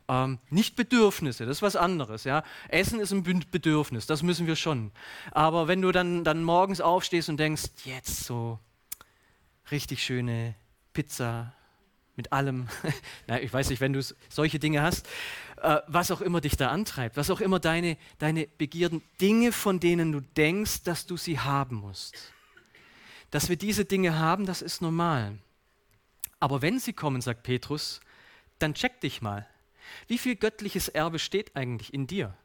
ähm, 0.07 0.39
nicht 0.49 0.75
Bedürfnisse, 0.75 1.45
das 1.45 1.57
ist 1.57 1.61
was 1.61 1.75
anderes. 1.75 2.23
Ja? 2.23 2.43
Essen 2.67 2.99
ist 2.99 3.11
ein 3.11 3.23
Bedürfnis, 3.23 4.05
das 4.05 4.23
müssen 4.23 4.47
wir 4.47 4.55
schon. 4.55 4.91
Aber 5.31 5.67
wenn 5.67 5.81
du 5.81 5.91
dann, 5.91 6.23
dann 6.23 6.43
morgens 6.43 6.81
aufstehst 6.81 7.29
und 7.29 7.37
denkst, 7.37 7.63
jetzt 7.85 8.23
so 8.25 8.59
richtig 9.71 10.03
schöne 10.03 10.55
Pizza 10.93 11.53
mit 12.15 12.31
allem, 12.31 12.67
na, 13.27 13.41
ich 13.41 13.51
weiß 13.51 13.69
nicht, 13.69 13.81
wenn 13.81 13.93
du 13.93 14.01
solche 14.29 14.59
Dinge 14.59 14.81
hast, 14.81 15.07
äh, 15.61 15.79
was 15.87 16.11
auch 16.11 16.21
immer 16.21 16.41
dich 16.41 16.57
da 16.57 16.69
antreibt, 16.69 17.17
was 17.17 17.29
auch 17.29 17.41
immer 17.41 17.59
deine, 17.59 17.97
deine 18.19 18.47
Begierden, 18.57 19.01
Dinge, 19.19 19.51
von 19.51 19.79
denen 19.79 20.11
du 20.11 20.21
denkst, 20.21 20.83
dass 20.83 21.05
du 21.05 21.17
sie 21.17 21.39
haben 21.39 21.77
musst. 21.77 22.33
Dass 23.31 23.49
wir 23.49 23.55
diese 23.55 23.85
Dinge 23.85 24.19
haben, 24.19 24.45
das 24.45 24.61
ist 24.61 24.81
normal. 24.81 25.37
Aber 26.39 26.61
wenn 26.61 26.79
sie 26.79 26.93
kommen, 26.93 27.21
sagt 27.21 27.43
Petrus, 27.43 28.01
dann 28.59 28.73
check 28.73 28.99
dich 29.01 29.21
mal. 29.21 29.47
Wie 30.07 30.17
viel 30.17 30.35
göttliches 30.35 30.87
Erbe 30.87 31.19
steht 31.19 31.55
eigentlich 31.55 31.93
in 31.93 32.07
dir? 32.07 32.35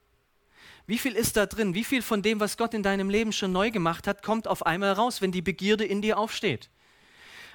Wie 0.86 0.98
viel 0.98 1.12
ist 1.12 1.36
da 1.36 1.44
drin? 1.44 1.74
Wie 1.74 1.84
viel 1.84 2.00
von 2.00 2.22
dem, 2.22 2.40
was 2.40 2.56
Gott 2.56 2.72
in 2.72 2.82
deinem 2.82 3.10
Leben 3.10 3.32
schon 3.32 3.52
neu 3.52 3.70
gemacht 3.70 4.06
hat, 4.06 4.22
kommt 4.22 4.48
auf 4.48 4.64
einmal 4.64 4.92
raus, 4.92 5.20
wenn 5.20 5.32
die 5.32 5.42
Begierde 5.42 5.84
in 5.84 6.00
dir 6.00 6.18
aufsteht? 6.18 6.70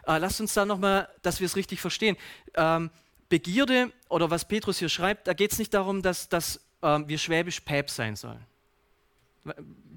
Äh, 0.05 0.17
lasst 0.17 0.41
uns 0.41 0.53
da 0.53 0.65
nochmal, 0.65 1.10
dass 1.22 1.39
wir 1.39 1.45
es 1.45 1.55
richtig 1.55 1.81
verstehen. 1.81 2.17
Ähm, 2.55 2.89
Begierde 3.29 3.91
oder 4.10 4.29
was 4.29 4.48
Petrus 4.48 4.77
hier 4.77 4.89
schreibt, 4.89 5.27
da 5.27 5.33
geht 5.33 5.51
es 5.51 5.60
nicht 5.60 5.74
darum, 5.74 6.01
dass, 6.01 6.29
dass 6.29 6.60
ähm, 6.81 7.07
wir 7.07 7.17
schwäbisch 7.17 7.62
Päp 7.62 7.89
sein 7.89 8.15
sollen. 8.15 8.45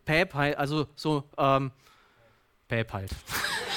Päp, 0.04 0.34
also 0.34 0.88
so 0.94 1.24
ähm, 1.36 1.70
Päp 2.68 2.92
halt. 2.92 3.10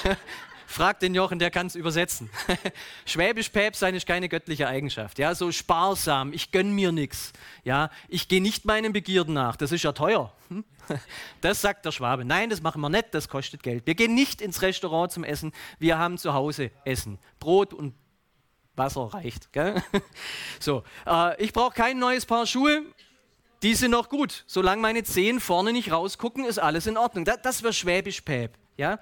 Frag 0.70 1.00
den 1.00 1.16
Jochen, 1.16 1.40
der 1.40 1.50
kann 1.50 1.66
es 1.66 1.74
übersetzen. 1.74 2.30
Schwäbisch 3.04 3.48
Päpst 3.48 3.80
sein 3.80 3.96
ist 3.96 4.06
keine 4.06 4.28
göttliche 4.28 4.68
Eigenschaft. 4.68 5.18
Ja, 5.18 5.34
so 5.34 5.50
sparsam, 5.50 6.32
ich 6.32 6.52
gönn 6.52 6.70
mir 6.72 6.92
nichts. 6.92 7.32
Ja, 7.64 7.90
ich 8.08 8.28
gehe 8.28 8.40
nicht 8.40 8.64
meinen 8.66 8.92
Begierden 8.92 9.34
nach, 9.34 9.56
das 9.56 9.72
ist 9.72 9.82
ja 9.82 9.90
teuer. 9.90 10.32
Hm? 10.48 10.64
Das 11.40 11.60
sagt 11.60 11.86
der 11.86 11.90
Schwabe. 11.90 12.24
Nein, 12.24 12.50
das 12.50 12.62
machen 12.62 12.80
wir 12.80 12.88
nicht, 12.88 13.06
das 13.12 13.28
kostet 13.28 13.64
Geld. 13.64 13.84
Wir 13.86 13.96
gehen 13.96 14.14
nicht 14.14 14.40
ins 14.40 14.62
Restaurant 14.62 15.10
zum 15.10 15.24
Essen, 15.24 15.52
wir 15.80 15.98
haben 15.98 16.18
zu 16.18 16.34
Hause 16.34 16.70
Essen. 16.84 17.18
Brot 17.40 17.74
und 17.74 17.94
Wasser 18.76 19.12
reicht. 19.12 19.52
Gell? 19.52 19.82
So, 20.60 20.84
äh, 21.04 21.42
ich 21.42 21.52
brauche 21.52 21.74
kein 21.74 21.98
neues 21.98 22.26
Paar 22.26 22.46
Schuhe. 22.46 22.82
Die 23.64 23.74
sind 23.74 23.90
noch 23.90 24.08
gut. 24.08 24.44
Solange 24.46 24.80
meine 24.80 25.02
Zehen 25.02 25.40
vorne 25.40 25.72
nicht 25.72 25.90
rausgucken, 25.90 26.44
ist 26.44 26.58
alles 26.58 26.86
in 26.86 26.96
Ordnung. 26.96 27.24
Das, 27.24 27.42
das 27.42 27.62
wäre 27.64 27.72
schwäbisch 27.72 28.20
Päp. 28.20 28.56
Ja? 28.76 29.00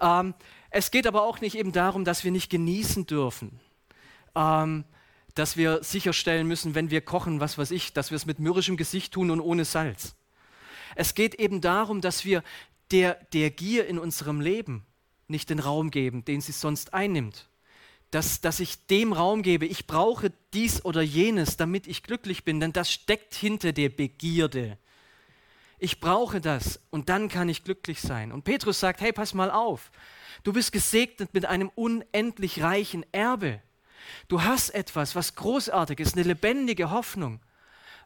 Ähm, 0.00 0.34
es 0.70 0.90
geht 0.90 1.06
aber 1.06 1.22
auch 1.22 1.40
nicht 1.40 1.56
eben 1.56 1.72
darum, 1.72 2.04
dass 2.04 2.24
wir 2.24 2.30
nicht 2.30 2.50
genießen 2.50 3.06
dürfen. 3.06 3.60
Ähm, 4.34 4.84
dass 5.34 5.56
wir 5.56 5.82
sicherstellen 5.82 6.46
müssen, 6.46 6.74
wenn 6.74 6.90
wir 6.90 7.00
kochen, 7.00 7.40
was 7.40 7.58
weiß 7.58 7.70
ich, 7.70 7.92
dass 7.92 8.10
wir 8.10 8.16
es 8.16 8.26
mit 8.26 8.38
mürrischem 8.38 8.76
Gesicht 8.76 9.12
tun 9.12 9.30
und 9.30 9.40
ohne 9.40 9.64
Salz. 9.64 10.14
Es 10.96 11.14
geht 11.14 11.36
eben 11.36 11.60
darum, 11.60 12.00
dass 12.00 12.24
wir 12.24 12.42
der, 12.90 13.14
der 13.32 13.50
Gier 13.50 13.86
in 13.86 13.98
unserem 13.98 14.40
Leben 14.40 14.84
nicht 15.28 15.50
den 15.50 15.60
Raum 15.60 15.90
geben, 15.90 16.24
den 16.24 16.40
sie 16.40 16.52
sonst 16.52 16.92
einnimmt. 16.92 17.48
Dass, 18.10 18.40
dass 18.40 18.58
ich 18.58 18.86
dem 18.86 19.12
Raum 19.12 19.42
gebe, 19.42 19.66
ich 19.66 19.86
brauche 19.86 20.32
dies 20.52 20.84
oder 20.84 21.00
jenes, 21.00 21.56
damit 21.56 21.86
ich 21.86 22.02
glücklich 22.02 22.44
bin, 22.44 22.58
denn 22.58 22.72
das 22.72 22.90
steckt 22.90 23.34
hinter 23.34 23.72
der 23.72 23.88
Begierde. 23.88 24.78
Ich 25.78 26.00
brauche 26.00 26.40
das 26.40 26.80
und 26.90 27.08
dann 27.08 27.28
kann 27.28 27.48
ich 27.48 27.62
glücklich 27.62 28.00
sein. 28.00 28.32
Und 28.32 28.42
Petrus 28.42 28.80
sagt, 28.80 29.00
hey, 29.00 29.12
pass 29.12 29.32
mal 29.32 29.50
auf, 29.50 29.92
Du 30.42 30.52
bist 30.52 30.72
gesegnet 30.72 31.34
mit 31.34 31.46
einem 31.46 31.70
unendlich 31.74 32.62
reichen 32.62 33.04
Erbe. 33.12 33.60
Du 34.28 34.42
hast 34.42 34.70
etwas, 34.70 35.14
was 35.14 35.34
großartig 35.34 36.00
ist, 36.00 36.14
eine 36.14 36.22
lebendige 36.22 36.90
Hoffnung. 36.90 37.40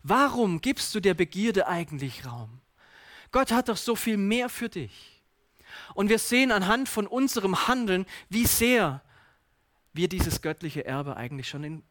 Warum 0.02 0.60
gibst 0.60 0.94
du 0.94 1.00
der 1.00 1.14
Begierde 1.14 1.66
eigentlich 1.66 2.26
Raum? 2.26 2.60
Gott 3.32 3.52
hat 3.52 3.68
doch 3.68 3.76
so 3.76 3.96
viel 3.96 4.16
mehr 4.16 4.48
für 4.48 4.68
dich. 4.68 5.22
Und 5.94 6.08
wir 6.08 6.18
sehen 6.18 6.52
anhand 6.52 6.88
von 6.88 7.06
unserem 7.06 7.66
Handeln, 7.66 8.06
wie 8.28 8.46
sehr 8.46 9.02
wir 9.92 10.08
dieses 10.08 10.42
göttliche 10.42 10.84
Erbe 10.84 11.16
eigentlich 11.16 11.48
schon 11.48 11.64
in, 11.64 11.82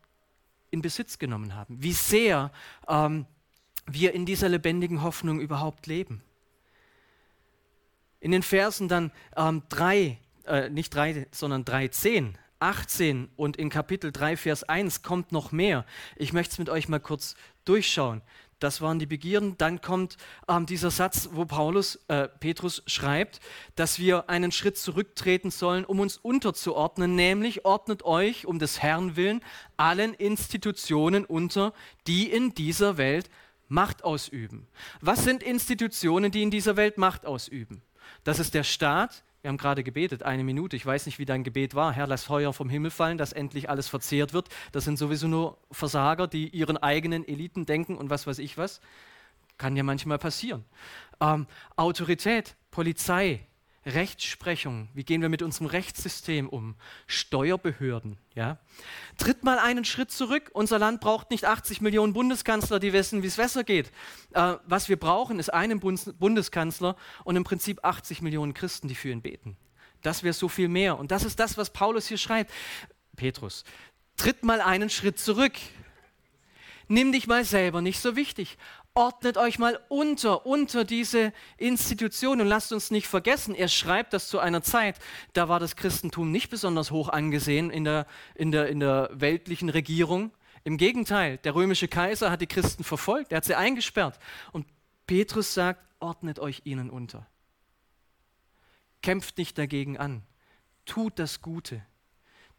in 0.71 0.81
Besitz 0.81 1.19
genommen 1.19 1.55
haben. 1.55 1.81
Wie 1.81 1.93
sehr 1.93 2.51
ähm, 2.87 3.25
wir 3.85 4.13
in 4.13 4.25
dieser 4.25 4.49
lebendigen 4.49 5.01
Hoffnung 5.01 5.39
überhaupt 5.39 5.87
leben. 5.87 6.21
In 8.19 8.31
den 8.31 8.43
Versen 8.43 8.87
dann 8.87 9.11
ähm, 9.35 9.63
3 9.69 10.17
äh, 10.45 10.69
nicht 10.69 10.93
3, 10.93 11.27
sondern 11.31 11.65
13, 11.65 12.37
18 12.59 13.29
und 13.35 13.57
in 13.57 13.69
Kapitel 13.69 14.11
3, 14.11 14.37
Vers 14.37 14.63
1 14.63 15.01
kommt 15.01 15.31
noch 15.31 15.51
mehr. 15.51 15.85
Ich 16.15 16.33
möchte 16.33 16.53
es 16.53 16.59
mit 16.59 16.69
euch 16.69 16.87
mal 16.87 16.99
kurz 16.99 17.35
durchschauen. 17.65 18.21
Das 18.63 18.79
waren 18.79 18.97
die 18.97 19.05
Begierden. 19.05 19.57
Dann 19.57 19.81
kommt 19.81 20.15
ähm, 20.47 20.65
dieser 20.65 20.89
Satz, 20.89 21.29
wo 21.33 21.43
Paulus, 21.43 21.99
äh, 22.07 22.29
Petrus 22.29 22.81
schreibt, 22.87 23.41
dass 23.75 23.99
wir 23.99 24.29
einen 24.29 24.53
Schritt 24.53 24.77
zurücktreten 24.77 25.51
sollen, 25.51 25.83
um 25.83 25.99
uns 25.99 26.15
unterzuordnen, 26.15 27.15
nämlich 27.15 27.65
ordnet 27.65 28.03
euch 28.03 28.45
um 28.45 28.59
des 28.59 28.81
Herrn 28.81 29.17
willen 29.17 29.41
allen 29.75 30.13
Institutionen 30.13 31.25
unter, 31.25 31.73
die 32.07 32.31
in 32.31 32.55
dieser 32.55 32.95
Welt 32.95 33.29
Macht 33.67 34.05
ausüben. 34.05 34.67
Was 35.01 35.25
sind 35.25 35.43
Institutionen, 35.43 36.31
die 36.31 36.43
in 36.43 36.51
dieser 36.51 36.77
Welt 36.77 36.97
Macht 36.97 37.25
ausüben? 37.25 37.81
Das 38.23 38.39
ist 38.39 38.53
der 38.53 38.63
Staat, 38.63 39.23
wir 39.43 39.49
haben 39.49 39.57
gerade 39.57 39.83
gebetet, 39.83 40.23
eine 40.23 40.45
Minute. 40.45 40.77
Ich 40.77 40.85
weiß 40.85 41.05
nicht, 41.05 41.19
wie 41.19 41.25
dein 41.25 41.43
Gebet 41.43 41.75
war. 41.75 41.91
Herr, 41.91 42.07
lass 42.07 42.23
Feuer 42.23 42.53
vom 42.53 42.69
Himmel 42.69 42.91
fallen, 42.91 43.17
dass 43.17 43.33
endlich 43.33 43.69
alles 43.69 43.89
verzehrt 43.89 44.31
wird. 44.31 44.47
Das 44.71 44.85
sind 44.85 44.97
sowieso 44.97 45.27
nur 45.27 45.57
Versager, 45.69 46.27
die 46.27 46.47
ihren 46.47 46.77
eigenen 46.77 47.27
Eliten 47.27 47.65
denken 47.65 47.97
und 47.97 48.09
was 48.09 48.25
weiß 48.25 48.39
ich 48.39 48.57
was. 48.57 48.79
Kann 49.57 49.75
ja 49.75 49.83
manchmal 49.83 50.17
passieren. 50.17 50.63
Ähm, 51.19 51.45
Autorität, 51.75 52.55
Polizei, 52.71 53.45
Rechtsprechung, 53.85 54.87
wie 54.93 55.03
gehen 55.03 55.21
wir 55.21 55.29
mit 55.29 55.41
unserem 55.41 55.67
Rechtssystem 55.67 56.47
um, 56.47 56.75
Steuerbehörden. 57.05 58.17
Ja? 58.33 58.57
Tritt 59.17 59.43
mal 59.43 59.59
einen 59.59 59.83
Schritt 59.83 60.09
zurück. 60.09 60.51
Unser 60.53 60.79
Land 60.79 61.01
braucht 61.01 61.31
nicht 61.31 61.45
80 61.45 61.81
Millionen 61.81 62.13
Bundeskanzler, 62.13 62.79
die 62.79 62.93
wissen, 62.93 63.23
wie 63.23 63.27
es 63.27 63.35
besser 63.35 63.63
geht. 63.63 63.91
Äh, 64.31 64.55
was 64.65 64.87
wir 64.87 64.97
brauchen, 64.97 65.37
ist 65.37 65.53
einen 65.53 65.79
Bundeskanzler 65.79 66.95
und 67.25 67.35
im 67.35 67.43
Prinzip 67.43 67.83
80 67.83 68.21
Millionen 68.21 68.53
Christen, 68.53 68.87
die 68.87 68.95
für 68.95 69.09
ihn 69.09 69.21
beten. 69.21 69.57
Das 70.01 70.23
wäre 70.23 70.33
so 70.33 70.47
viel 70.47 70.69
mehr. 70.69 70.97
Und 70.97 71.11
das 71.11 71.25
ist 71.25 71.39
das, 71.39 71.57
was 71.57 71.69
Paulus 71.69 72.07
hier 72.07 72.17
schreibt. 72.17 72.51
Petrus, 73.17 73.65
tritt 74.15 74.43
mal 74.43 74.61
einen 74.61 74.89
Schritt 74.89 75.19
zurück. 75.19 75.53
Nimm 76.87 77.11
dich 77.11 77.27
mal 77.27 77.45
selber 77.45 77.81
nicht 77.81 77.99
so 77.99 78.15
wichtig 78.15 78.57
ordnet 78.95 79.37
euch 79.37 79.57
mal 79.59 79.79
unter, 79.89 80.45
unter 80.45 80.83
diese 80.83 81.33
Institution 81.57 82.41
und 82.41 82.47
lasst 82.47 82.71
uns 82.71 82.91
nicht 82.91 83.07
vergessen, 83.07 83.55
er 83.55 83.67
schreibt 83.67 84.13
das 84.13 84.27
zu 84.27 84.39
einer 84.39 84.61
Zeit, 84.61 84.99
da 85.33 85.49
war 85.49 85.59
das 85.59 85.75
Christentum 85.75 86.31
nicht 86.31 86.49
besonders 86.49 86.91
hoch 86.91 87.09
angesehen 87.09 87.69
in 87.69 87.83
der, 87.83 88.05
in 88.35 88.51
der, 88.51 88.67
in 88.67 88.79
der 88.79 89.09
weltlichen 89.13 89.69
Regierung. 89.69 90.31
Im 90.63 90.77
Gegenteil, 90.77 91.37
der 91.39 91.55
römische 91.55 91.87
Kaiser 91.87 92.31
hat 92.31 92.41
die 92.41 92.47
Christen 92.47 92.83
verfolgt, 92.83 93.31
er 93.31 93.37
hat 93.37 93.45
sie 93.45 93.55
eingesperrt. 93.55 94.19
Und 94.51 94.67
Petrus 95.07 95.53
sagt, 95.53 95.81
ordnet 95.99 96.39
euch 96.39 96.61
ihnen 96.65 96.89
unter. 96.89 97.27
Kämpft 99.01 99.37
nicht 99.37 99.57
dagegen 99.57 99.97
an, 99.97 100.23
tut 100.85 101.19
das 101.19 101.41
Gute. 101.41 101.83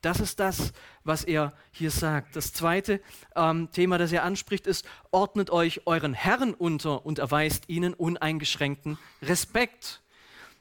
Das 0.04 0.20
ist 0.20 0.38
das, 0.38 0.74
was 1.02 1.24
er 1.24 1.54
hier 1.72 1.90
sagt. 1.90 2.36
Das 2.36 2.52
zweite 2.52 3.00
ähm, 3.34 3.70
Thema, 3.72 3.96
das 3.96 4.12
er 4.12 4.22
anspricht, 4.22 4.66
ist, 4.66 4.84
ordnet 5.10 5.48
euch 5.48 5.86
euren 5.86 6.12
Herren 6.12 6.52
unter 6.52 7.06
und 7.06 7.18
erweist 7.18 7.70
ihnen 7.70 7.94
uneingeschränkten 7.94 8.98
Respekt. 9.22 10.02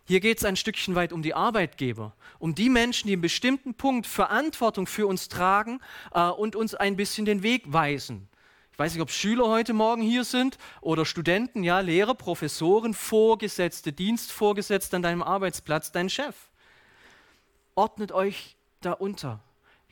Hier 0.06 0.22
geht 0.22 0.38
es 0.38 0.46
ein 0.46 0.56
Stückchen 0.56 0.96
weit 0.96 1.12
um 1.12 1.22
die 1.22 1.34
Arbeitgeber, 1.34 2.16
um 2.40 2.56
die 2.56 2.70
Menschen, 2.70 3.08
die 3.08 3.16
in 3.16 3.22
bestimmten 3.22 3.74
Punkt 3.74 4.08
Verantwortung 4.08 4.88
für 4.88 5.08
uns 5.08 5.28
tragen 5.28 5.82
äh, 6.14 6.30
und 6.30 6.56
uns 6.56 6.74
ein 6.74 6.96
bisschen 6.96 7.26
den 7.26 7.44
Weg 7.44 7.64
weisen. 7.66 8.30
Ich 8.72 8.80
weiß 8.80 8.94
nicht, 8.94 9.02
ob 9.02 9.12
Schüler 9.12 9.50
heute 9.50 9.74
Morgen 9.74 10.04
hier 10.04 10.24
sind 10.24 10.58
oder 10.80 11.06
Studenten, 11.06 11.64
ja, 11.64 11.82
Lehrer, 11.82 12.16
Professoren, 12.16 12.94
Vorgesetzte, 12.94 13.92
Dienstvorgesetzte 13.92 14.96
an 14.96 15.02
deinem 15.02 15.22
Arbeitsplatz, 15.22 15.92
dein 15.92 16.10
Chef. 16.10 16.48
Ordnet 17.76 18.14
euch 18.14 18.56
darunter. 18.86 19.40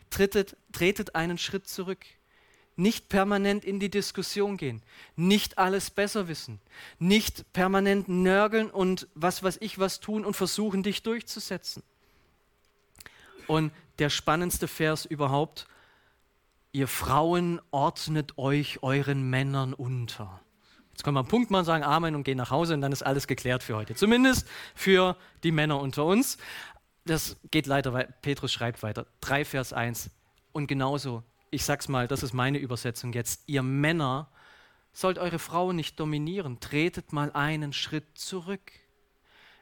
Tretet, 0.09 0.57
tretet 0.71 1.15
einen 1.15 1.37
Schritt 1.37 1.67
zurück. 1.67 2.05
Nicht 2.75 3.09
permanent 3.09 3.65
in 3.65 3.79
die 3.79 3.89
Diskussion 3.89 4.57
gehen. 4.57 4.81
Nicht 5.15 5.57
alles 5.57 5.89
besser 5.89 6.27
wissen. 6.27 6.59
Nicht 6.99 7.51
permanent 7.53 8.07
nörgeln 8.09 8.69
und 8.69 9.07
was 9.13 9.43
weiß 9.43 9.57
ich 9.61 9.77
was 9.77 9.99
tun 9.99 10.25
und 10.25 10.35
versuchen, 10.35 10.83
dich 10.83 11.03
durchzusetzen. 11.03 11.83
Und 13.47 13.71
der 13.99 14.09
spannendste 14.09 14.67
Vers 14.67 15.05
überhaupt, 15.05 15.67
ihr 16.71 16.87
Frauen 16.87 17.61
ordnet 17.71 18.37
euch 18.37 18.81
euren 18.81 19.29
Männern 19.29 19.73
unter. 19.73 20.41
Jetzt 20.91 21.03
können 21.03 21.15
wir 21.15 21.21
einen 21.21 21.29
Punkt 21.29 21.51
machen, 21.51 21.65
sagen 21.65 21.83
Amen 21.83 22.15
und 22.15 22.23
gehen 22.23 22.37
nach 22.37 22.51
Hause 22.51 22.73
und 22.73 22.81
dann 22.81 22.91
ist 22.91 23.03
alles 23.03 23.27
geklärt 23.27 23.63
für 23.63 23.75
heute. 23.75 23.95
Zumindest 23.95 24.47
für 24.75 25.17
die 25.43 25.51
Männer 25.51 25.79
unter 25.79 26.05
uns. 26.05 26.37
Das 27.05 27.37
geht 27.49 27.65
leider, 27.65 27.93
weil 27.93 28.13
Petrus 28.21 28.53
schreibt 28.53 28.83
weiter. 28.83 29.07
3 29.21 29.45
Vers 29.45 29.73
1. 29.73 30.09
Und 30.51 30.67
genauso, 30.67 31.23
ich 31.49 31.63
sag's 31.63 31.87
mal, 31.87 32.07
das 32.07 32.23
ist 32.23 32.33
meine 32.33 32.57
Übersetzung 32.57 33.13
jetzt. 33.13 33.43
Ihr 33.47 33.63
Männer 33.63 34.29
sollt 34.93 35.17
eure 35.17 35.39
Frauen 35.39 35.75
nicht 35.75 35.99
dominieren. 35.99 36.59
Tretet 36.59 37.13
mal 37.13 37.31
einen 37.31 37.73
Schritt 37.73 38.17
zurück. 38.17 38.71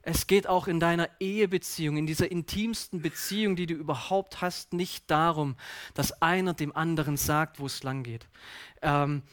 Es 0.02 0.28
geht 0.28 0.48
auch 0.48 0.68
in 0.68 0.80
deiner 0.80 1.10
Ehebeziehung, 1.20 1.98
in 1.98 2.08
dieser 2.08 2.32
intimsten 2.32 3.02
Beziehung, 3.02 3.56
die 3.56 3.66
du 3.66 3.74
überhaupt 3.74 4.42
hast, 4.42 4.74
nicht 4.74 5.10
darum, 5.12 5.56
dass 5.94 6.22
einer 6.22 6.54
dem 6.54 6.76
anderen 6.76 7.18
sagt, 7.18 7.60
wo 7.60 7.66
es 7.66 7.84
lang 7.84 8.04
geht. 8.04 8.28
Ähm, 8.82 9.24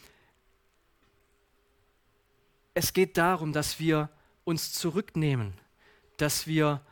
es 2.75 2.92
geht 2.92 3.16
darum, 3.16 3.52
dass 3.52 3.80
wir 3.80 4.10
uns 4.44 4.72
zurücknehmen, 4.72 5.54
dass 6.18 6.46
wir, 6.46 6.82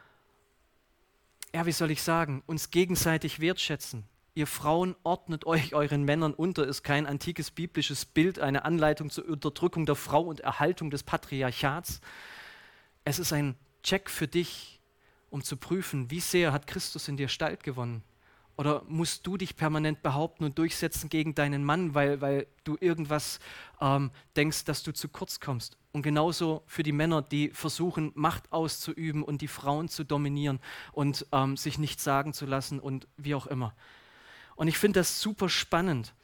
ja, 1.55 1.67
wie 1.67 1.73
soll 1.73 1.93
ich 1.93 2.03
sagen, 2.03 2.43
uns 2.47 2.71
gegenseitig 2.71 3.39
wertschätzen. 3.39 4.03
Ihr 4.35 4.49
Frauen 4.49 4.97
ordnet 5.05 5.47
euch 5.47 5.73
euren 5.73 6.03
Männern 6.03 6.35
unter, 6.35 6.67
ist 6.67 6.83
kein 6.83 7.07
antikes 7.07 7.53
biblisches 7.53 8.05
Bild, 8.05 8.41
eine 8.41 8.65
Anleitung 8.65 9.09
zur 9.09 9.29
Unterdrückung 9.29 9.87
der 9.87 9.95
Frau 9.95 10.23
und 10.23 10.41
Erhaltung 10.41 10.91
des 10.91 11.05
Patriarchats. 11.05 12.01
Es 13.05 13.21
ist 13.21 13.33
ein 13.33 13.55
Check 13.85 14.11
für 14.11 14.27
dich, 14.27 14.81
um 15.31 15.45
zu 15.45 15.57
prüfen, 15.57 16.11
wie 16.11 16.19
sehr 16.19 16.53
hat 16.53 16.67
Christus 16.67 17.07
in 17.07 17.17
dir 17.17 17.29
Stalt 17.29 17.63
gewonnen. 17.63 18.03
Oder 18.57 18.83
musst 18.87 19.27
du 19.27 19.37
dich 19.37 19.57
permanent 19.57 20.03
behaupten 20.03 20.45
und 20.45 20.59
durchsetzen 20.59 21.09
gegen 21.09 21.35
deinen 21.35 21.65
Mann, 21.65 21.95
weil, 21.95 22.21
weil 22.21 22.47
du 22.63 22.77
irgendwas 22.79 23.41
ähm, 23.81 24.13
denkst, 24.37 24.65
dass 24.65 24.85
du 24.85 24.93
zu 24.93 25.09
kurz 25.09 25.41
kommst? 25.41 25.77
Und 25.93 26.03
genauso 26.03 26.63
für 26.67 26.83
die 26.83 26.93
Männer, 26.93 27.23
die 27.23 27.51
versuchen, 27.51 28.13
Macht 28.15 28.53
auszuüben 28.53 29.23
und 29.23 29.43
die 29.43 29.49
Frauen 29.49 29.89
zu 29.89 30.05
dominieren 30.05 30.61
und 30.93 31.27
ähm, 31.33 31.57
sich 31.57 31.79
nichts 31.79 32.05
sagen 32.05 32.33
zu 32.33 32.47
lassen 32.47 32.79
und 32.79 33.09
wie 33.17 33.35
auch 33.35 33.47
immer. 33.47 33.75
Und 34.57 34.69
ich 34.69 34.79
finde 34.79 35.01
das 35.01 35.21
super 35.21 35.49
spannend, 35.49 36.15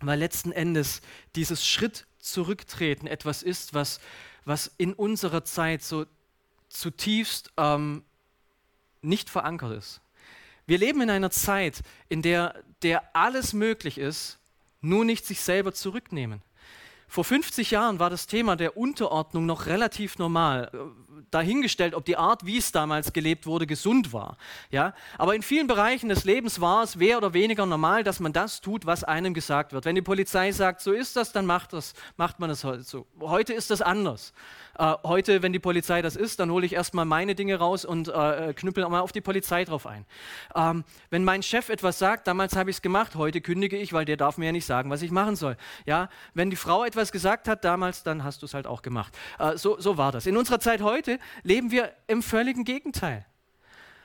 weil 0.00 0.18
letzten 0.18 0.50
Endes 0.50 1.02
dieses 1.36 1.66
Schritt 1.66 2.06
zurücktreten 2.18 3.06
etwas 3.06 3.42
ist, 3.42 3.74
was, 3.74 4.00
was 4.44 4.72
in 4.76 4.92
unserer 4.92 5.44
Zeit 5.44 5.82
so 5.82 6.06
zutiefst 6.68 7.52
ähm, 7.56 8.02
nicht 9.02 9.30
verankert 9.30 9.76
ist. 9.78 10.00
Wir 10.66 10.78
leben 10.78 11.00
in 11.02 11.10
einer 11.10 11.30
Zeit, 11.30 11.80
in 12.08 12.22
der, 12.22 12.54
der 12.82 13.02
alles 13.14 13.52
möglich 13.52 13.98
ist, 13.98 14.38
nur 14.80 15.04
nicht 15.04 15.26
sich 15.26 15.40
selber 15.40 15.72
zurücknehmen. 15.72 16.42
Vor 17.14 17.22
50 17.22 17.70
Jahren 17.70 18.00
war 18.00 18.10
das 18.10 18.26
Thema 18.26 18.56
der 18.56 18.76
Unterordnung 18.76 19.46
noch 19.46 19.66
relativ 19.66 20.18
normal. 20.18 20.70
Dahingestellt, 21.30 21.94
ob 21.94 22.04
die 22.04 22.16
Art, 22.16 22.44
wie 22.44 22.58
es 22.58 22.72
damals 22.72 23.12
gelebt 23.12 23.46
wurde, 23.46 23.68
gesund 23.68 24.12
war. 24.12 24.36
Ja? 24.70 24.94
Aber 25.16 25.36
in 25.36 25.42
vielen 25.42 25.68
Bereichen 25.68 26.08
des 26.08 26.24
Lebens 26.24 26.60
war 26.60 26.82
es 26.82 26.96
mehr 26.96 27.18
oder 27.18 27.32
weniger 27.32 27.66
normal, 27.66 28.02
dass 28.02 28.18
man 28.18 28.32
das 28.32 28.60
tut, 28.60 28.84
was 28.84 29.04
einem 29.04 29.32
gesagt 29.32 29.72
wird. 29.72 29.84
Wenn 29.84 29.94
die 29.94 30.02
Polizei 30.02 30.50
sagt, 30.50 30.80
so 30.80 30.90
ist 30.90 31.14
das, 31.14 31.30
dann 31.30 31.46
macht, 31.46 31.72
das, 31.72 31.94
macht 32.16 32.40
man 32.40 32.48
das 32.48 32.64
heute 32.64 32.82
so. 32.82 33.06
Heute 33.20 33.52
ist 33.52 33.70
das 33.70 33.80
anders. 33.80 34.32
Äh, 34.78 34.94
heute, 35.04 35.42
wenn 35.42 35.52
die 35.52 35.58
Polizei 35.58 36.02
das 36.02 36.16
ist, 36.16 36.40
dann 36.40 36.50
hole 36.50 36.66
ich 36.66 36.72
erstmal 36.72 37.04
meine 37.04 37.34
Dinge 37.34 37.56
raus 37.56 37.84
und 37.84 38.08
äh, 38.08 38.52
knüppel 38.54 38.88
mal 38.88 39.00
auf 39.00 39.12
die 39.12 39.20
Polizei 39.20 39.64
drauf 39.64 39.86
ein. 39.86 40.04
Ähm, 40.54 40.84
wenn 41.10 41.24
mein 41.24 41.42
Chef 41.42 41.68
etwas 41.68 41.98
sagt, 41.98 42.26
damals 42.26 42.56
habe 42.56 42.70
ich 42.70 42.76
es 42.76 42.82
gemacht, 42.82 43.14
heute 43.14 43.40
kündige 43.40 43.76
ich, 43.76 43.92
weil 43.92 44.04
der 44.04 44.16
darf 44.16 44.38
mir 44.38 44.46
ja 44.46 44.52
nicht 44.52 44.66
sagen, 44.66 44.90
was 44.90 45.02
ich 45.02 45.10
machen 45.10 45.36
soll. 45.36 45.56
Ja? 45.86 46.08
Wenn 46.34 46.50
die 46.50 46.56
Frau 46.56 46.84
etwas 46.84 47.12
gesagt 47.12 47.48
hat 47.48 47.64
damals, 47.64 48.02
dann 48.02 48.24
hast 48.24 48.42
du 48.42 48.46
es 48.46 48.54
halt 48.54 48.66
auch 48.66 48.82
gemacht. 48.82 49.16
Äh, 49.38 49.56
so, 49.56 49.80
so 49.80 49.96
war 49.96 50.12
das. 50.12 50.26
In 50.26 50.36
unserer 50.36 50.60
Zeit 50.60 50.82
heute 50.82 51.18
leben 51.42 51.70
wir 51.70 51.92
im 52.06 52.22
völligen 52.22 52.64
Gegenteil. 52.64 53.24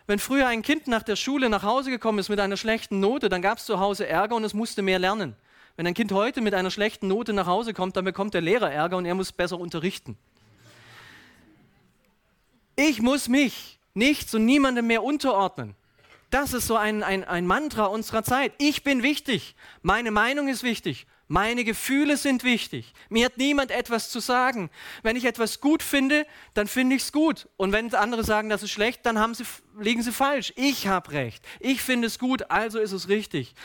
Wenn 0.10 0.18
früher 0.18 0.48
ein 0.48 0.64
Kind 0.64 0.88
nach 0.88 1.04
der 1.04 1.16
Schule 1.16 1.50
nach 1.50 1.62
Hause 1.62 1.92
gekommen 1.92 2.18
ist 2.18 2.30
mit 2.30 2.40
einer 2.40 2.58
schlechten 2.58 3.00
Note, 3.00 3.30
dann 3.30 3.44
gab 3.44 3.60
es 3.60 3.66
zu 3.66 3.80
Hause 3.80 4.08
Ärger 4.08 4.36
und 4.36 4.44
es 4.44 4.56
musste 4.56 4.82
mehr 4.82 4.98
lernen. 4.98 5.36
Wenn 5.76 5.86
ein 5.86 5.94
Kind 5.94 6.12
heute 6.12 6.42
mit 6.42 6.54
einer 6.56 6.72
schlechten 6.72 7.08
Note 7.08 7.32
nach 7.32 7.46
Hause 7.46 7.74
kommt, 7.74 7.96
dann 7.96 8.06
bekommt 8.06 8.34
der 8.34 8.42
Lehrer 8.42 8.72
Ärger 8.72 8.98
und 8.98 9.06
er 9.06 9.14
muss 9.16 9.32
besser 9.32 9.60
unterrichten. 9.60 10.18
Ich 12.82 13.02
muss 13.02 13.28
mich 13.28 13.78
nichts 13.94 14.34
und 14.34 14.46
niemandem 14.46 14.88
mehr 14.88 15.04
unterordnen. 15.04 15.76
Das 16.30 16.54
ist 16.54 16.66
so 16.66 16.78
ein, 16.78 17.04
ein, 17.04 17.26
ein 17.26 17.46
Mantra 17.46 17.88
unserer 17.88 18.24
Zeit. 18.24 18.54
Ich 18.58 18.86
bin 18.86 19.04
wichtig. 19.04 19.58
Meine 19.82 20.12
Meinung 20.12 20.48
ist 20.48 20.64
wichtig. 20.64 21.06
Meine 21.28 21.66
Gefühle 21.66 22.16
sind 22.16 22.46
wichtig. 22.46 22.94
Mir 23.10 23.26
hat 23.26 23.38
niemand 23.38 23.72
etwas 23.72 24.10
zu 24.10 24.22
sagen. 24.22 24.70
Wenn 25.04 25.18
ich 25.18 25.26
etwas 25.26 25.60
gut 25.60 25.84
finde, 25.84 26.26
dann 26.54 26.68
finde 26.68 26.96
ich 26.96 27.02
es 27.02 27.12
gut. 27.12 27.50
Und 27.58 27.74
wenn 27.74 27.94
andere 27.94 28.24
sagen, 28.24 28.48
das 28.48 28.64
ist 28.64 28.72
schlecht, 28.72 29.06
dann 29.06 29.34
sie, 29.34 29.44
liegen 29.78 30.02
sie 30.02 30.14
falsch. 30.14 30.54
Ich 30.56 30.88
habe 30.88 31.12
recht. 31.12 31.46
Ich 31.60 31.82
finde 31.82 32.08
es 32.08 32.18
gut, 32.18 32.50
also 32.50 32.80
ist 32.80 32.94
es 32.94 33.10
richtig 33.10 33.56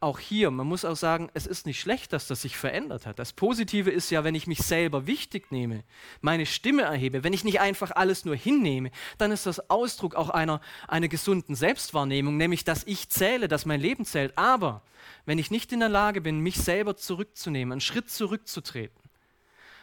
auch 0.00 0.20
hier, 0.20 0.50
man 0.50 0.66
muss 0.66 0.84
auch 0.84 0.96
sagen, 0.96 1.28
es 1.34 1.46
ist 1.46 1.66
nicht 1.66 1.80
schlecht, 1.80 2.12
dass 2.12 2.28
das 2.28 2.42
sich 2.42 2.56
verändert 2.56 3.04
hat. 3.04 3.18
Das 3.18 3.32
Positive 3.32 3.90
ist 3.90 4.10
ja, 4.10 4.22
wenn 4.22 4.36
ich 4.36 4.46
mich 4.46 4.60
selber 4.60 5.06
wichtig 5.08 5.50
nehme, 5.50 5.82
meine 6.20 6.46
Stimme 6.46 6.82
erhebe, 6.82 7.24
wenn 7.24 7.32
ich 7.32 7.42
nicht 7.42 7.60
einfach 7.60 7.90
alles 7.90 8.24
nur 8.24 8.36
hinnehme, 8.36 8.92
dann 9.18 9.32
ist 9.32 9.46
das 9.46 9.70
Ausdruck 9.70 10.14
auch 10.14 10.30
einer, 10.30 10.60
einer 10.86 11.08
gesunden 11.08 11.56
Selbstwahrnehmung, 11.56 12.36
nämlich 12.36 12.64
dass 12.64 12.84
ich 12.84 13.08
zähle, 13.08 13.48
dass 13.48 13.66
mein 13.66 13.80
Leben 13.80 14.04
zählt. 14.04 14.38
Aber 14.38 14.82
wenn 15.26 15.38
ich 15.38 15.50
nicht 15.50 15.72
in 15.72 15.80
der 15.80 15.88
Lage 15.88 16.20
bin, 16.20 16.40
mich 16.40 16.58
selber 16.58 16.96
zurückzunehmen, 16.96 17.72
einen 17.72 17.80
Schritt 17.80 18.08
zurückzutreten, 18.08 18.98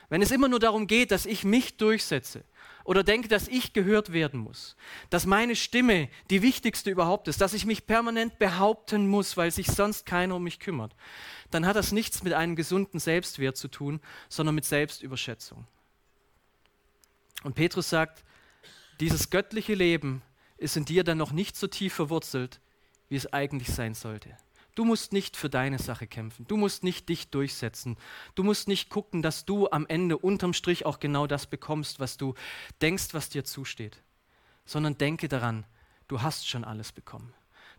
wenn 0.10 0.22
es 0.22 0.32
immer 0.32 0.48
nur 0.48 0.60
darum 0.60 0.88
geht, 0.88 1.12
dass 1.12 1.26
ich 1.26 1.44
mich 1.44 1.78
durchsetze, 1.78 2.44
oder 2.86 3.04
denke, 3.04 3.28
dass 3.28 3.48
ich 3.48 3.74
gehört 3.74 4.14
werden 4.14 4.40
muss, 4.40 4.78
dass 5.10 5.26
meine 5.26 5.56
Stimme 5.56 6.08
die 6.30 6.42
wichtigste 6.42 6.92
überhaupt 6.92 7.28
ist, 7.28 7.42
dass 7.42 7.54
ich 7.54 7.66
mich 7.66 7.88
permanent 7.88 8.40
behaupten 8.40 9.08
muss, 9.08 9.36
weil 9.36 9.52
sich 9.52 9.68
sonst 9.68 10.06
keiner 10.06 10.36
um 10.36 10.44
mich 10.44 10.60
kümmert, 10.60 10.96
dann 11.52 11.66
hat 11.66 11.76
das 11.76 11.92
nichts 11.92 12.24
mit 12.24 12.34
einem 12.34 12.56
gesunden 12.56 13.00
Selbstwert 13.00 13.58
zu 13.58 13.68
tun, 13.68 14.00
sondern 14.30 14.56
mit 14.56 14.66
Selbstüberschätzung. 14.66 15.66
Und 17.44 17.56
Petrus 17.56 17.90
sagt, 17.90 18.24
dieses 19.00 19.30
göttliche 19.30 19.74
Leben 19.74 20.22
ist 20.58 20.78
in 20.78 20.86
dir 20.86 21.04
dann 21.04 21.18
noch 21.18 21.32
nicht 21.32 21.58
so 21.58 21.68
tief 21.68 21.94
verwurzelt, 21.94 22.62
wie 23.10 23.16
es 23.16 23.32
eigentlich 23.34 23.70
sein 23.70 23.94
sollte. 23.96 24.38
Du 24.76 24.84
musst 24.84 25.14
nicht 25.14 25.38
für 25.38 25.50
deine 25.50 25.80
Sache 25.80 26.06
kämpfen. 26.06 26.46
Du 26.48 26.58
musst 26.58 26.84
nicht 26.84 27.08
dich 27.08 27.30
durchsetzen. 27.30 27.98
Du 28.36 28.44
musst 28.44 28.68
nicht 28.68 28.90
gucken, 28.90 29.22
dass 29.22 29.46
du 29.46 29.70
am 29.70 29.88
Ende 29.88 30.18
unterm 30.18 30.54
Strich 30.54 30.86
auch 30.86 31.00
genau 31.00 31.28
das 31.28 31.48
bekommst, 31.48 32.02
was 32.02 32.18
du 32.18 32.34
denkst, 32.82 33.14
was 33.14 33.30
dir 33.30 33.46
zusteht. 33.46 34.02
Sondern 34.66 34.98
denke 34.98 35.30
daran, 35.30 35.66
du 36.10 36.22
hast 36.22 36.48
schon 36.48 36.66
alles 36.66 36.92
bekommen. 36.92 37.34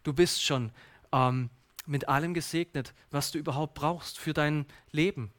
Du 0.05 0.15
bist 0.15 0.43
schon 0.43 0.73
ähm, 1.13 1.51
mit 1.85 2.09
allem 2.09 2.33
gesegnet, 2.33 2.95
was 3.11 3.31
du 3.31 3.39
überhaupt 3.39 3.75
brauchst 3.75 4.19
für 4.19 4.33
dein 4.33 4.65
Leben. 4.91 5.33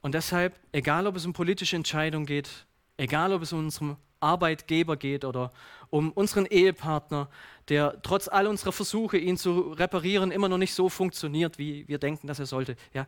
Und 0.00 0.14
deshalb, 0.14 0.58
egal 0.72 1.06
ob 1.06 1.16
es 1.16 1.26
um 1.26 1.34
politische 1.34 1.76
Entscheidungen 1.76 2.24
geht, 2.24 2.66
egal 2.96 3.32
ob 3.32 3.42
es 3.42 3.52
um 3.52 3.60
unseren 3.60 3.96
Arbeitgeber 4.20 4.96
geht 4.96 5.24
oder 5.24 5.52
um 5.90 6.12
unseren 6.12 6.46
Ehepartner, 6.46 7.28
der 7.68 8.00
trotz 8.02 8.28
all 8.28 8.46
unserer 8.46 8.72
Versuche, 8.72 9.18
ihn 9.18 9.36
zu 9.36 9.72
reparieren, 9.72 10.30
immer 10.30 10.48
noch 10.48 10.58
nicht 10.58 10.74
so 10.74 10.88
funktioniert, 10.88 11.58
wie 11.58 11.86
wir 11.88 11.98
denken, 11.98 12.26
dass 12.26 12.38
er 12.38 12.46
sollte. 12.46 12.76
Ja, 12.92 13.06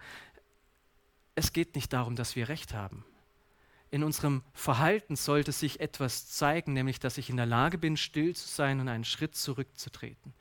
es 1.35 1.53
geht 1.53 1.75
nicht 1.75 1.93
darum, 1.93 2.17
dass 2.17 2.37
wir 2.37 2.49
Recht 2.49 2.75
haben. 2.75 3.05
In 3.91 4.05
unserem 4.05 4.43
Verhalten 4.53 5.17
sollte 5.17 5.53
sich 5.53 5.81
etwas 5.81 6.29
zeigen, 6.29 6.73
nämlich 6.75 7.01
dass 7.01 7.19
ich 7.19 7.29
in 7.29 7.37
der 7.37 7.47
Lage 7.47 7.77
bin, 7.77 7.97
still 7.97 8.37
zu 8.37 8.47
sein 8.47 8.79
und 8.79 8.89
einen 8.89 9.05
Schritt 9.05 9.35
zurückzutreten, 9.35 10.33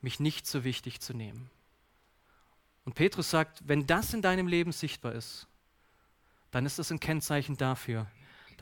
mich 0.00 0.20
nicht 0.20 0.46
so 0.46 0.62
wichtig 0.62 1.00
zu 1.00 1.12
nehmen. 1.12 1.50
Und 2.84 2.94
Petrus 2.94 3.30
sagt, 3.30 3.60
wenn 3.66 3.86
das 3.86 4.14
in 4.14 4.22
deinem 4.22 4.46
Leben 4.46 4.72
sichtbar 4.72 5.12
ist, 5.12 5.48
dann 6.50 6.66
ist 6.66 6.78
das 6.78 6.92
ein 6.92 7.00
Kennzeichen 7.00 7.56
dafür, 7.56 8.06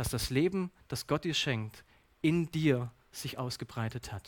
dass 0.00 0.08
das 0.08 0.30
Leben, 0.30 0.70
das 0.88 1.06
Gott 1.06 1.24
dir 1.24 1.34
schenkt, 1.34 1.84
in 2.22 2.50
dir 2.50 2.90
sich 3.12 3.36
ausgebreitet 3.36 4.12
hat. 4.12 4.26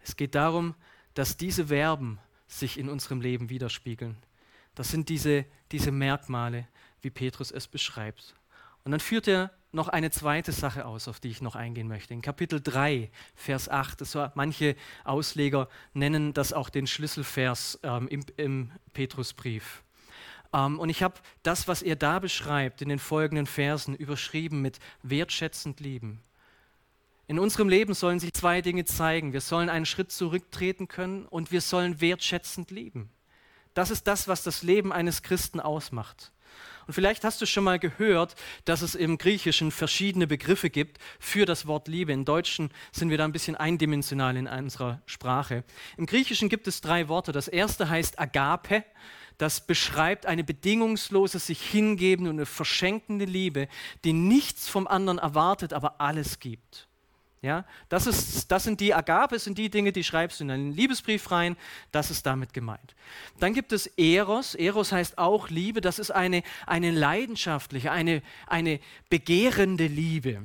Es 0.00 0.16
geht 0.16 0.34
darum, 0.34 0.74
dass 1.12 1.36
diese 1.36 1.66
Verben 1.66 2.18
sich 2.48 2.78
in 2.78 2.88
unserem 2.88 3.20
Leben 3.20 3.50
widerspiegeln. 3.50 4.16
Das 4.74 4.88
sind 4.88 5.10
diese, 5.10 5.44
diese 5.72 5.90
Merkmale, 5.90 6.66
wie 7.02 7.10
Petrus 7.10 7.50
es 7.50 7.68
beschreibt. 7.68 8.34
Und 8.84 8.92
dann 8.92 9.00
führt 9.00 9.28
er 9.28 9.50
noch 9.72 9.88
eine 9.88 10.10
zweite 10.10 10.52
Sache 10.52 10.86
aus, 10.86 11.06
auf 11.06 11.20
die 11.20 11.28
ich 11.28 11.42
noch 11.42 11.54
eingehen 11.54 11.86
möchte. 11.86 12.14
In 12.14 12.22
Kapitel 12.22 12.62
3, 12.62 13.10
Vers 13.34 13.68
8, 13.68 14.00
das 14.00 14.16
manche 14.36 14.74
Ausleger 15.04 15.68
nennen 15.92 16.32
das 16.32 16.54
auch 16.54 16.70
den 16.70 16.86
Schlüsselvers 16.86 17.78
ähm, 17.82 18.08
im, 18.08 18.24
im 18.38 18.72
Petrusbrief. 18.94 19.82
Ähm, 20.52 20.78
und 20.78 20.88
ich 20.88 21.02
habe 21.02 21.14
das, 21.42 21.68
was 21.68 21.82
er 21.82 21.96
da 21.96 22.18
beschreibt, 22.18 22.82
in 22.82 22.88
den 22.88 22.98
folgenden 22.98 23.46
Versen 23.46 23.94
überschrieben 23.94 24.62
mit 24.62 24.78
wertschätzend 25.02 25.80
lieben. 25.80 26.22
In 27.28 27.38
unserem 27.38 27.68
Leben 27.68 27.94
sollen 27.94 28.20
sich 28.20 28.32
zwei 28.34 28.62
Dinge 28.62 28.84
zeigen. 28.84 29.32
Wir 29.32 29.40
sollen 29.40 29.68
einen 29.68 29.86
Schritt 29.86 30.12
zurücktreten 30.12 30.86
können 30.86 31.26
und 31.26 31.50
wir 31.50 31.60
sollen 31.60 32.00
wertschätzend 32.00 32.70
lieben. 32.70 33.10
Das 33.74 33.90
ist 33.90 34.06
das, 34.06 34.28
was 34.28 34.42
das 34.42 34.62
Leben 34.62 34.92
eines 34.92 35.22
Christen 35.22 35.60
ausmacht. 35.60 36.32
Und 36.86 36.94
vielleicht 36.94 37.24
hast 37.24 37.42
du 37.42 37.46
schon 37.46 37.64
mal 37.64 37.80
gehört, 37.80 38.36
dass 38.64 38.80
es 38.80 38.94
im 38.94 39.18
Griechischen 39.18 39.72
verschiedene 39.72 40.28
Begriffe 40.28 40.70
gibt 40.70 40.98
für 41.18 41.44
das 41.44 41.66
Wort 41.66 41.88
Liebe. 41.88 42.12
Im 42.12 42.24
Deutschen 42.24 42.70
sind 42.92 43.10
wir 43.10 43.18
da 43.18 43.24
ein 43.24 43.32
bisschen 43.32 43.56
eindimensional 43.56 44.36
in 44.36 44.46
unserer 44.46 45.02
Sprache. 45.04 45.64
Im 45.96 46.06
Griechischen 46.06 46.48
gibt 46.48 46.68
es 46.68 46.80
drei 46.80 47.08
Worte. 47.08 47.32
Das 47.32 47.48
erste 47.48 47.88
heißt 47.88 48.20
Agape. 48.20 48.84
Das 49.38 49.66
beschreibt 49.66 50.26
eine 50.26 50.44
bedingungslose, 50.44 51.38
sich 51.38 51.60
hingebende 51.60 52.30
und 52.30 52.36
eine 52.36 52.46
verschenkende 52.46 53.26
Liebe, 53.26 53.68
die 54.04 54.12
nichts 54.12 54.68
vom 54.68 54.86
anderen 54.86 55.18
erwartet, 55.18 55.72
aber 55.72 56.00
alles 56.00 56.40
gibt. 56.40 56.88
Ja, 57.42 57.64
das, 57.90 58.06
ist, 58.06 58.50
das 58.50 58.64
sind 58.64 58.80
die 58.80 58.94
Agape, 58.94 59.38
sind 59.38 59.58
die 59.58 59.68
Dinge, 59.68 59.92
die 59.92 60.02
schreibst 60.02 60.40
du 60.40 60.44
in 60.44 60.50
einen 60.50 60.72
Liebesbrief 60.72 61.30
rein. 61.30 61.56
Das 61.92 62.10
ist 62.10 62.24
damit 62.24 62.52
gemeint. 62.54 62.96
Dann 63.38 63.52
gibt 63.52 63.72
es 63.72 63.86
Eros. 63.86 64.54
Eros 64.54 64.90
heißt 64.90 65.18
auch 65.18 65.48
Liebe. 65.48 65.80
Das 65.80 65.98
ist 65.98 66.10
eine, 66.10 66.42
eine 66.66 66.90
leidenschaftliche, 66.90 67.92
eine, 67.92 68.22
eine 68.46 68.80
begehrende 69.10 69.86
Liebe. 69.86 70.42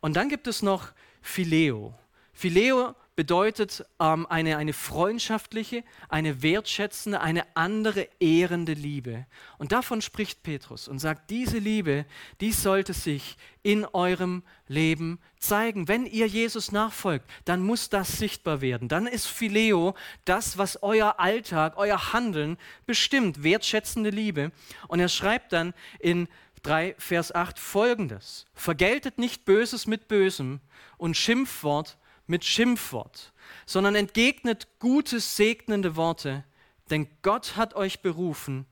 Und 0.00 0.16
dann 0.16 0.28
gibt 0.28 0.46
es 0.46 0.62
noch 0.62 0.90
Phileo. 1.20 1.94
Phileo 2.32 2.94
bedeutet 3.16 3.84
ähm, 3.98 4.26
eine, 4.26 4.58
eine 4.58 4.74
freundschaftliche, 4.74 5.82
eine 6.10 6.42
wertschätzende, 6.42 7.20
eine 7.20 7.44
andere 7.56 8.08
ehrende 8.20 8.74
Liebe. 8.74 9.26
Und 9.58 9.72
davon 9.72 10.02
spricht 10.02 10.42
Petrus 10.42 10.86
und 10.86 10.98
sagt, 10.98 11.30
diese 11.30 11.58
Liebe, 11.58 12.04
die 12.40 12.52
sollte 12.52 12.92
sich 12.92 13.36
in 13.62 13.86
eurem 13.86 14.42
Leben 14.68 15.18
zeigen. 15.38 15.88
Wenn 15.88 16.04
ihr 16.04 16.26
Jesus 16.26 16.70
nachfolgt, 16.72 17.28
dann 17.46 17.62
muss 17.62 17.88
das 17.88 18.18
sichtbar 18.18 18.60
werden. 18.60 18.88
Dann 18.88 19.06
ist 19.06 19.26
Phileo 19.26 19.94
das, 20.26 20.58
was 20.58 20.82
euer 20.82 21.18
Alltag, 21.18 21.74
euer 21.76 22.12
Handeln 22.12 22.58
bestimmt, 22.84 23.42
wertschätzende 23.42 24.10
Liebe. 24.10 24.52
Und 24.88 25.00
er 25.00 25.08
schreibt 25.08 25.52
dann 25.54 25.72
in 25.98 26.28
3, 26.62 26.96
Vers 26.98 27.34
8 27.34 27.58
folgendes. 27.58 28.44
Vergeltet 28.54 29.18
nicht 29.18 29.44
Böses 29.46 29.86
mit 29.86 30.06
Bösem 30.06 30.60
und 30.98 31.16
Schimpfwort 31.16 31.96
mit 32.26 32.44
Schimpfwort, 32.44 33.32
sondern 33.66 33.94
entgegnet 33.94 34.68
gute, 34.78 35.20
segnende 35.20 35.96
Worte, 35.96 36.44
denn 36.90 37.08
Gott 37.22 37.56
hat 37.56 37.74
euch 37.74 38.00
berufen, 38.00 38.66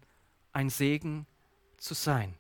ein 0.52 0.70
Segen 0.70 1.26
zu 1.78 1.94
sein. 1.94 2.34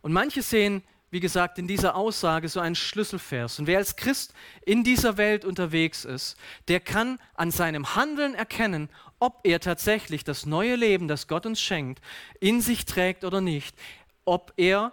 Und 0.00 0.12
manche 0.12 0.42
sehen, 0.42 0.82
wie 1.10 1.20
gesagt, 1.20 1.58
in 1.58 1.68
dieser 1.68 1.94
Aussage 1.94 2.48
so 2.48 2.58
einen 2.58 2.74
Schlüsselvers. 2.74 3.58
Und 3.58 3.66
wer 3.66 3.76
als 3.76 3.96
Christ 3.96 4.32
in 4.64 4.82
dieser 4.82 5.18
Welt 5.18 5.44
unterwegs 5.44 6.06
ist, 6.06 6.38
der 6.68 6.80
kann 6.80 7.18
an 7.34 7.50
seinem 7.50 7.94
Handeln 7.94 8.34
erkennen, 8.34 8.88
ob 9.18 9.40
er 9.44 9.60
tatsächlich 9.60 10.24
das 10.24 10.46
neue 10.46 10.74
Leben, 10.74 11.08
das 11.08 11.28
Gott 11.28 11.44
uns 11.44 11.60
schenkt, 11.60 12.02
in 12.40 12.62
sich 12.62 12.86
trägt 12.86 13.24
oder 13.24 13.42
nicht, 13.42 13.76
ob 14.24 14.54
er 14.56 14.92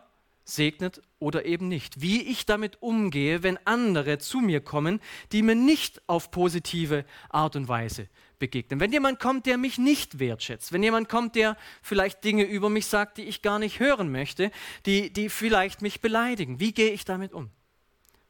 segnet 0.50 1.02
oder 1.20 1.46
eben 1.46 1.68
nicht. 1.68 2.02
Wie 2.02 2.22
ich 2.24 2.46
damit 2.46 2.82
umgehe, 2.82 3.44
wenn 3.44 3.58
andere 3.66 4.18
zu 4.18 4.40
mir 4.40 4.62
kommen, 4.62 5.00
die 5.32 5.42
mir 5.42 5.56
nicht 5.56 6.02
auf 6.08 6.32
positive 6.32 7.06
Art 7.30 7.56
und 7.56 7.68
Weise 7.68 8.08
begegnen. 8.40 8.80
Wenn 8.80 8.92
jemand 8.92 9.20
kommt, 9.20 9.46
der 9.46 9.58
mich 9.58 9.78
nicht 9.78 10.20
wertschätzt, 10.20 10.72
wenn 10.72 10.82
jemand 10.82 11.10
kommt, 11.10 11.36
der 11.36 11.58
vielleicht 11.82 12.24
Dinge 12.24 12.44
über 12.44 12.70
mich 12.70 12.88
sagt, 12.88 13.18
die 13.18 13.24
ich 13.24 13.42
gar 13.42 13.60
nicht 13.60 13.80
hören 13.80 14.12
möchte, 14.12 14.52
die, 14.86 15.12
die 15.12 15.30
vielleicht 15.30 15.82
mich 15.82 16.02
beleidigen. 16.02 16.60
Wie 16.60 16.74
gehe 16.74 16.92
ich 16.92 17.06
damit 17.06 17.34
um? 17.34 17.50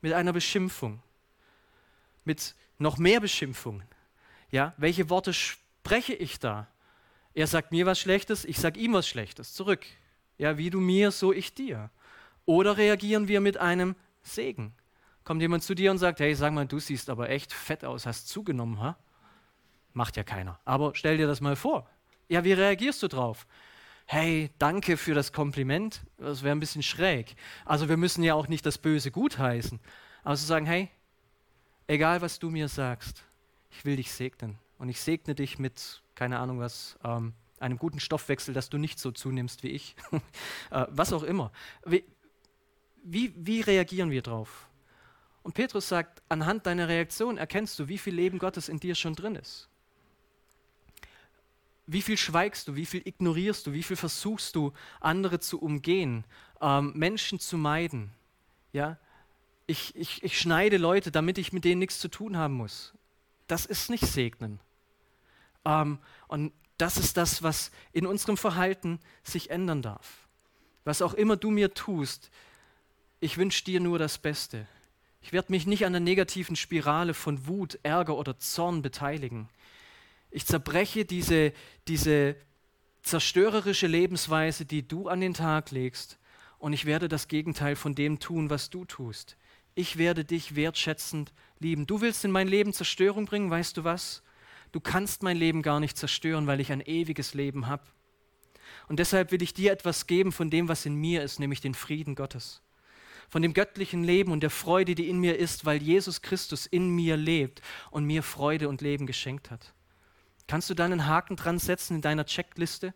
Mit 0.01 0.13
einer 0.13 0.33
Beschimpfung, 0.33 1.01
mit 2.25 2.55
noch 2.77 2.97
mehr 2.97 3.19
Beschimpfungen. 3.19 3.87
Ja, 4.51 4.73
welche 4.77 5.09
Worte 5.09 5.33
spreche 5.33 6.13
ich 6.13 6.39
da? 6.39 6.67
Er 7.33 7.47
sagt 7.47 7.71
mir 7.71 7.85
was 7.85 7.99
Schlechtes, 7.99 8.45
ich 8.45 8.57
sage 8.57 8.79
ihm 8.79 8.93
was 8.93 9.07
Schlechtes 9.07 9.53
zurück. 9.53 9.85
Ja, 10.37 10.57
wie 10.57 10.69
du 10.69 10.79
mir, 10.79 11.11
so 11.11 11.33
ich 11.33 11.53
dir. 11.53 11.91
Oder 12.49 12.77
reagieren 12.77 13.27
wir 13.27 13.41
mit 13.41 13.57
einem 13.57 13.95
Segen? 14.23 14.73
Kommt 15.23 15.39
jemand 15.39 15.61
zu 15.61 15.75
dir 15.75 15.91
und 15.91 15.99
sagt, 15.99 16.19
hey, 16.19 16.33
sag 16.33 16.51
mal, 16.51 16.65
du 16.65 16.79
siehst 16.79 17.11
aber 17.11 17.29
echt 17.29 17.53
fett 17.53 17.85
aus, 17.85 18.07
hast 18.07 18.27
zugenommen, 18.27 18.81
ha? 18.81 18.97
Macht 19.93 20.17
ja 20.17 20.23
keiner. 20.23 20.59
Aber 20.65 20.95
stell 20.95 21.17
dir 21.17 21.27
das 21.27 21.41
mal 21.41 21.55
vor. 21.55 21.87
Ja, 22.27 22.43
wie 22.43 22.53
reagierst 22.53 23.03
du 23.03 23.07
drauf? 23.07 23.45
Hey, 24.07 24.49
danke 24.57 24.97
für 24.97 25.13
das 25.13 25.31
Kompliment. 25.31 26.01
Das 26.17 26.41
wäre 26.41 26.55
ein 26.55 26.59
bisschen 26.59 26.81
schräg. 26.81 27.35
Also 27.65 27.87
wir 27.87 27.97
müssen 27.97 28.23
ja 28.23 28.33
auch 28.33 28.47
nicht 28.47 28.65
das 28.65 28.79
Böse 28.79 29.11
gutheißen. 29.11 29.79
Aber 30.23 30.35
zu 30.35 30.45
sagen, 30.47 30.65
hey, 30.65 30.89
egal 31.85 32.23
was 32.23 32.39
du 32.39 32.49
mir 32.49 32.67
sagst, 32.67 33.25
ich 33.69 33.85
will 33.85 33.97
dich 33.97 34.11
segnen. 34.11 34.57
Und 34.79 34.89
ich 34.89 34.99
segne 34.99 35.35
dich 35.35 35.59
mit, 35.59 36.01
keine 36.15 36.39
Ahnung 36.39 36.59
was, 36.59 36.97
ähm, 37.03 37.33
einem 37.59 37.77
guten 37.77 37.99
Stoffwechsel, 37.99 38.55
dass 38.55 38.71
du 38.71 38.79
nicht 38.79 38.97
so 38.97 39.11
zunimmst 39.11 39.61
wie 39.61 39.69
ich. 39.69 39.95
äh, 40.71 40.87
was 40.89 41.13
auch 41.13 41.23
immer. 41.23 41.51
Wie, 41.85 42.03
wie, 43.03 43.33
wie 43.35 43.61
reagieren 43.61 44.11
wir 44.11 44.21
drauf? 44.21 44.69
Und 45.43 45.53
Petrus 45.53 45.87
sagt, 45.87 46.21
anhand 46.29 46.65
deiner 46.65 46.87
Reaktion 46.87 47.37
erkennst 47.37 47.79
du, 47.79 47.87
wie 47.87 47.97
viel 47.97 48.13
Leben 48.13 48.39
Gottes 48.39 48.69
in 48.69 48.79
dir 48.79 48.95
schon 48.95 49.15
drin 49.15 49.35
ist. 49.35 49.69
Wie 51.87 52.01
viel 52.01 52.17
schweigst 52.17 52.67
du, 52.67 52.75
wie 52.75 52.85
viel 52.85 53.01
ignorierst 53.03 53.65
du, 53.65 53.73
wie 53.73 53.81
viel 53.81 53.95
versuchst 53.95 54.55
du, 54.55 54.73
andere 54.99 55.39
zu 55.39 55.59
umgehen, 55.59 56.23
ähm, 56.61 56.93
Menschen 56.95 57.39
zu 57.39 57.57
meiden. 57.57 58.11
Ja? 58.73 58.99
Ich, 59.65 59.95
ich, 59.95 60.23
ich 60.23 60.39
schneide 60.39 60.77
Leute, 60.77 61.09
damit 61.09 61.37
ich 61.39 61.51
mit 61.51 61.65
denen 61.65 61.79
nichts 61.79 61.99
zu 61.99 62.09
tun 62.09 62.37
haben 62.37 62.53
muss. 62.53 62.93
Das 63.47 63.65
ist 63.65 63.89
nicht 63.89 64.05
segnen. 64.05 64.59
Ähm, 65.65 65.97
und 66.27 66.53
das 66.77 66.97
ist 66.97 67.17
das, 67.17 67.41
was 67.41 67.71
in 67.91 68.05
unserem 68.05 68.37
Verhalten 68.37 68.99
sich 69.23 69.49
ändern 69.49 69.81
darf. 69.81 70.27
Was 70.85 71.01
auch 71.01 71.13
immer 71.13 71.37
du 71.37 71.49
mir 71.49 71.73
tust, 71.73 72.29
ich 73.19 73.37
wünsche 73.37 73.63
dir 73.63 73.79
nur 73.79 73.99
das 73.99 74.17
Beste. 74.17 74.67
Ich 75.21 75.33
werde 75.33 75.51
mich 75.51 75.67
nicht 75.67 75.85
an 75.85 75.91
der 75.91 75.99
negativen 75.99 76.55
Spirale 76.55 77.13
von 77.13 77.47
Wut, 77.47 77.77
Ärger 77.83 78.17
oder 78.17 78.37
Zorn 78.39 78.81
beteiligen. 78.81 79.49
Ich 80.31 80.45
zerbreche 80.45 81.05
diese, 81.05 81.51
diese 81.87 82.35
zerstörerische 83.03 83.87
Lebensweise, 83.87 84.65
die 84.65 84.87
du 84.87 85.09
an 85.09 85.19
den 85.19 85.33
Tag 85.33 85.71
legst, 85.71 86.17
und 86.57 86.73
ich 86.73 86.85
werde 86.85 87.07
das 87.07 87.29
Gegenteil 87.29 87.77
von 87.77 87.95
dem 87.95 88.19
tun, 88.19 88.49
was 88.49 88.69
du 88.69 88.83
tust. 88.83 89.37
Ich 89.75 89.97
werde 89.97 90.25
dich 90.25 90.57
wertschätzend 90.57 91.31
lieben. 91.57 91.87
Du 91.87 92.01
willst 92.01 92.25
in 92.25 92.31
mein 92.31 92.49
Leben 92.49 92.73
Zerstörung 92.73 93.25
bringen, 93.25 93.49
weißt 93.49 93.77
du 93.77 93.85
was? 93.85 94.23
Du 94.73 94.81
kannst 94.81 95.23
mein 95.23 95.37
Leben 95.37 95.61
gar 95.61 95.79
nicht 95.79 95.97
zerstören, 95.97 96.47
weil 96.47 96.59
ich 96.59 96.73
ein 96.73 96.81
ewiges 96.81 97.33
Leben 97.33 97.67
habe. 97.67 97.83
Und 98.89 98.99
deshalb 98.99 99.31
will 99.31 99.41
ich 99.41 99.53
dir 99.53 99.71
etwas 99.71 100.05
geben 100.05 100.33
von 100.33 100.49
dem, 100.49 100.67
was 100.67 100.85
in 100.85 100.95
mir 100.95 101.23
ist, 101.23 101.39
nämlich 101.39 101.61
den 101.61 101.73
Frieden 101.73 102.15
Gottes 102.15 102.61
von 103.29 103.41
dem 103.41 103.53
göttlichen 103.53 104.03
Leben 104.03 104.31
und 104.31 104.41
der 104.41 104.49
Freude, 104.49 104.95
die 104.95 105.09
in 105.09 105.19
mir 105.19 105.37
ist, 105.37 105.65
weil 105.65 105.81
Jesus 105.81 106.21
Christus 106.21 106.65
in 106.65 106.89
mir 106.89 107.15
lebt 107.15 107.61
und 107.91 108.05
mir 108.05 108.23
Freude 108.23 108.69
und 108.69 108.81
Leben 108.81 109.05
geschenkt 109.05 109.51
hat. 109.51 109.73
Kannst 110.47 110.69
du 110.69 110.73
da 110.73 110.85
einen 110.85 111.05
Haken 111.05 111.35
dran 111.35 111.59
setzen 111.59 111.95
in 111.95 112.01
deiner 112.01 112.25
Checkliste? 112.25 112.93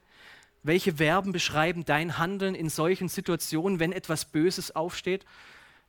Welche 0.63 0.93
Verben 0.93 1.31
beschreiben 1.31 1.85
dein 1.85 2.17
Handeln 2.17 2.55
in 2.55 2.69
solchen 2.69 3.09
Situationen, 3.09 3.79
wenn 3.79 3.91
etwas 3.91 4.25
Böses 4.25 4.75
aufsteht? 4.75 5.25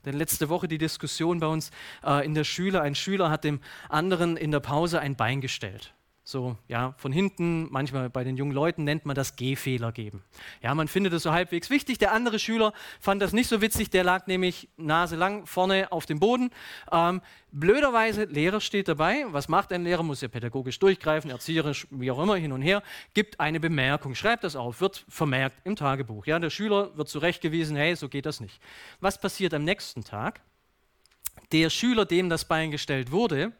Denn 0.04 0.16
letzte 0.18 0.50
Woche 0.50 0.68
die 0.68 0.76
Diskussion 0.76 1.40
bei 1.40 1.46
uns 1.46 1.70
äh, 2.04 2.26
in 2.26 2.35
der 2.35 2.44
Schüler, 2.44 2.83
ein 2.83 2.94
Schüler 2.94 3.30
hat 3.30 3.44
dem 3.44 3.61
anderen 3.88 4.37
in 4.37 4.50
der 4.50 4.61
Pause 4.61 5.00
ein 5.00 5.16
Bein 5.16 5.40
gestellt 5.40 5.93
so 6.26 6.56
ja, 6.68 6.94
von 6.96 7.12
hinten, 7.12 7.70
manchmal 7.70 8.08
bei 8.08 8.24
den 8.24 8.38
jungen 8.38 8.52
Leuten 8.52 8.84
nennt 8.84 9.04
man 9.04 9.14
das 9.14 9.37
Gehfehler 9.37 9.92
geben. 9.92 10.24
Ja, 10.62 10.74
man 10.74 10.88
findet 10.88 11.12
es 11.12 11.22
so 11.22 11.32
halbwegs 11.32 11.68
wichtig. 11.68 11.98
Der 11.98 12.12
andere 12.12 12.38
Schüler 12.38 12.72
fand 12.98 13.20
das 13.20 13.34
nicht 13.34 13.46
so 13.46 13.60
witzig, 13.60 13.90
der 13.90 14.04
lag 14.04 14.26
nämlich 14.26 14.70
naselang 14.78 15.44
vorne 15.44 15.92
auf 15.92 16.06
dem 16.06 16.20
Boden. 16.20 16.50
Ähm, 16.90 17.20
blöderweise, 17.52 18.24
Lehrer 18.24 18.62
steht 18.62 18.88
dabei. 18.88 19.26
Was 19.28 19.48
macht 19.48 19.70
ein 19.70 19.84
Lehrer? 19.84 20.02
Muss 20.02 20.22
ja 20.22 20.28
pädagogisch 20.28 20.78
durchgreifen, 20.78 21.30
erzieherisch, 21.30 21.87
wie 21.90 22.10
auch 22.10 22.22
immer, 22.22 22.37
hin 22.37 22.52
und 22.52 22.62
her. 22.62 22.82
Gibt 23.12 23.38
eine 23.38 23.60
Bemerkung, 23.60 24.14
schreibt 24.14 24.44
das 24.44 24.56
auf, 24.56 24.80
wird 24.80 25.04
vermerkt 25.08 25.60
im 25.64 25.76
Tagebuch. 25.76 26.24
Ja, 26.24 26.38
der 26.38 26.50
Schüler 26.50 26.96
wird 26.96 27.10
zurechtgewiesen, 27.10 27.76
hey, 27.76 27.94
so 27.96 28.08
geht 28.08 28.24
das 28.24 28.40
nicht. 28.40 28.62
Was 29.00 29.20
passiert 29.20 29.52
am 29.52 29.64
nächsten 29.64 30.04
Tag? 30.04 30.40
Der 31.52 31.68
Schüler, 31.68 32.06
dem 32.06 32.30
das 32.30 32.46
Bein 32.46 32.70
gestellt 32.70 33.10
wurde, 33.10 33.52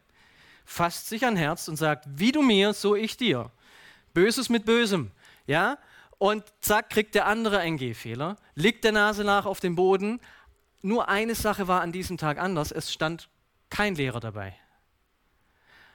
fasst 0.65 1.07
sich 1.07 1.25
ein 1.25 1.35
Herz 1.35 1.67
und 1.67 1.77
sagt, 1.77 2.05
wie 2.07 2.31
du 2.31 2.41
mir, 2.41 2.73
so 2.73 2.95
ich 2.95 3.17
dir. 3.17 3.51
Böses 4.13 4.49
mit 4.49 4.65
Bösem. 4.65 5.11
Ja? 5.47 5.77
Und 6.17 6.43
zack, 6.61 6.89
kriegt 6.89 7.15
der 7.15 7.27
andere 7.27 7.59
einen 7.59 7.77
Gehfehler, 7.77 8.37
liegt 8.55 8.83
der 8.83 8.91
Nase 8.91 9.23
nach 9.23 9.45
auf 9.45 9.59
dem 9.59 9.75
Boden. 9.75 10.19
Nur 10.81 11.09
eine 11.09 11.35
Sache 11.35 11.67
war 11.67 11.81
an 11.81 11.91
diesem 11.91 12.17
Tag 12.17 12.39
anders, 12.39 12.71
es 12.71 12.91
stand 12.91 13.29
kein 13.69 13.95
Lehrer 13.95 14.19
dabei. 14.19 14.55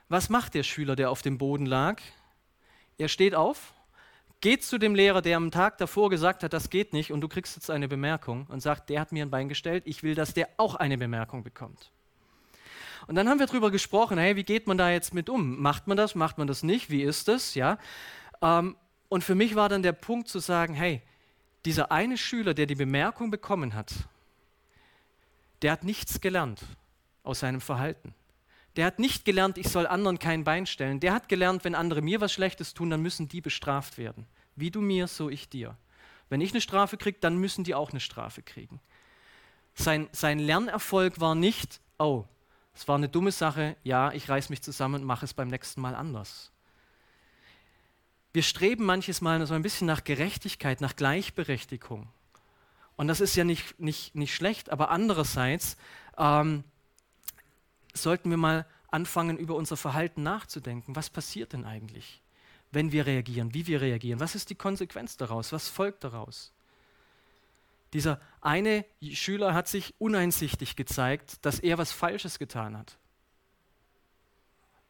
Was 0.08 0.28
macht 0.28 0.54
der 0.54 0.62
Schüler, 0.62 0.96
der 0.96 1.10
auf 1.10 1.22
dem 1.22 1.38
Boden 1.38 1.66
lag? 1.66 2.00
Er 2.98 3.08
steht 3.08 3.34
auf, 3.34 3.72
geht 4.40 4.64
zu 4.64 4.78
dem 4.78 4.94
Lehrer, 4.94 5.22
der 5.22 5.36
am 5.36 5.50
Tag 5.50 5.78
davor 5.78 6.10
gesagt 6.10 6.42
hat, 6.42 6.52
das 6.52 6.68
geht 6.68 6.92
nicht 6.92 7.12
und 7.12 7.20
du 7.20 7.28
kriegst 7.28 7.56
jetzt 7.56 7.70
eine 7.70 7.88
Bemerkung 7.88 8.46
und 8.48 8.60
sagt, 8.60 8.90
der 8.90 9.00
hat 9.00 9.12
mir 9.12 9.24
ein 9.24 9.30
Bein 9.30 9.48
gestellt, 9.48 9.84
ich 9.86 10.02
will, 10.02 10.14
dass 10.14 10.34
der 10.34 10.48
auch 10.56 10.74
eine 10.74 10.98
Bemerkung 10.98 11.42
bekommt. 11.42 11.92
Und 13.10 13.16
dann 13.16 13.28
haben 13.28 13.40
wir 13.40 13.46
darüber 13.46 13.72
gesprochen, 13.72 14.18
hey, 14.18 14.36
wie 14.36 14.44
geht 14.44 14.68
man 14.68 14.78
da 14.78 14.88
jetzt 14.88 15.14
mit 15.14 15.28
um? 15.28 15.60
Macht 15.60 15.88
man 15.88 15.96
das, 15.96 16.14
macht 16.14 16.38
man 16.38 16.46
das 16.46 16.62
nicht? 16.62 16.90
Wie 16.90 17.02
ist 17.02 17.26
das? 17.26 17.56
Ja? 17.56 17.76
Ähm, 18.40 18.76
Und 19.08 19.24
für 19.24 19.34
mich 19.34 19.56
war 19.56 19.68
dann 19.68 19.82
der 19.82 19.90
Punkt 19.90 20.28
zu 20.28 20.38
sagen, 20.38 20.74
hey, 20.74 21.02
dieser 21.64 21.90
eine 21.90 22.16
Schüler, 22.16 22.54
der 22.54 22.66
die 22.66 22.76
Bemerkung 22.76 23.32
bekommen 23.32 23.74
hat, 23.74 23.92
der 25.62 25.72
hat 25.72 25.82
nichts 25.82 26.20
gelernt 26.20 26.62
aus 27.24 27.40
seinem 27.40 27.60
Verhalten. 27.60 28.14
Der 28.76 28.86
hat 28.86 29.00
nicht 29.00 29.24
gelernt, 29.24 29.58
ich 29.58 29.70
soll 29.70 29.88
anderen 29.88 30.20
kein 30.20 30.44
Bein 30.44 30.66
stellen. 30.66 31.00
Der 31.00 31.12
hat 31.12 31.28
gelernt, 31.28 31.64
wenn 31.64 31.74
andere 31.74 32.02
mir 32.02 32.20
was 32.20 32.32
Schlechtes 32.32 32.74
tun, 32.74 32.90
dann 32.90 33.02
müssen 33.02 33.26
die 33.26 33.40
bestraft 33.40 33.98
werden. 33.98 34.28
Wie 34.54 34.70
du 34.70 34.80
mir, 34.80 35.08
so 35.08 35.28
ich 35.28 35.48
dir. 35.48 35.76
Wenn 36.28 36.40
ich 36.40 36.52
eine 36.52 36.60
Strafe 36.60 36.96
kriege, 36.96 37.18
dann 37.20 37.38
müssen 37.38 37.64
die 37.64 37.74
auch 37.74 37.90
eine 37.90 37.98
Strafe 37.98 38.40
kriegen. 38.40 38.80
Sein, 39.74 40.08
sein 40.12 40.38
Lernerfolg 40.38 41.18
war 41.18 41.34
nicht, 41.34 41.80
oh, 41.98 42.24
es 42.80 42.88
war 42.88 42.96
eine 42.96 43.10
dumme 43.10 43.30
Sache, 43.30 43.76
ja, 43.84 44.10
ich 44.12 44.30
reiß 44.30 44.48
mich 44.48 44.62
zusammen 44.62 45.02
und 45.02 45.06
mache 45.06 45.26
es 45.26 45.34
beim 45.34 45.48
nächsten 45.48 45.82
Mal 45.82 45.94
anders. 45.94 46.50
Wir 48.32 48.42
streben 48.42 48.86
manches 48.86 49.20
Mal 49.20 49.46
so 49.46 49.52
ein 49.52 49.60
bisschen 49.60 49.86
nach 49.86 50.02
Gerechtigkeit, 50.02 50.80
nach 50.80 50.96
Gleichberechtigung. 50.96 52.08
Und 52.96 53.08
das 53.08 53.20
ist 53.20 53.36
ja 53.36 53.44
nicht, 53.44 53.78
nicht, 53.78 54.14
nicht 54.14 54.34
schlecht, 54.34 54.70
aber 54.70 54.88
andererseits 54.88 55.76
ähm, 56.16 56.64
sollten 57.92 58.30
wir 58.30 58.38
mal 58.38 58.64
anfangen, 58.90 59.36
über 59.36 59.56
unser 59.56 59.76
Verhalten 59.76 60.22
nachzudenken. 60.22 60.96
Was 60.96 61.10
passiert 61.10 61.52
denn 61.52 61.66
eigentlich, 61.66 62.22
wenn 62.70 62.92
wir 62.92 63.04
reagieren, 63.04 63.52
wie 63.52 63.66
wir 63.66 63.82
reagieren? 63.82 64.20
Was 64.20 64.34
ist 64.34 64.48
die 64.48 64.54
Konsequenz 64.54 65.18
daraus? 65.18 65.52
Was 65.52 65.68
folgt 65.68 66.02
daraus? 66.02 66.50
Dieser 67.92 68.20
eine 68.40 68.84
Schüler 69.02 69.54
hat 69.54 69.68
sich 69.68 69.94
uneinsichtig 69.98 70.76
gezeigt, 70.76 71.44
dass 71.44 71.58
er 71.58 71.78
was 71.78 71.92
Falsches 71.92 72.38
getan 72.38 72.76
hat. 72.76 72.98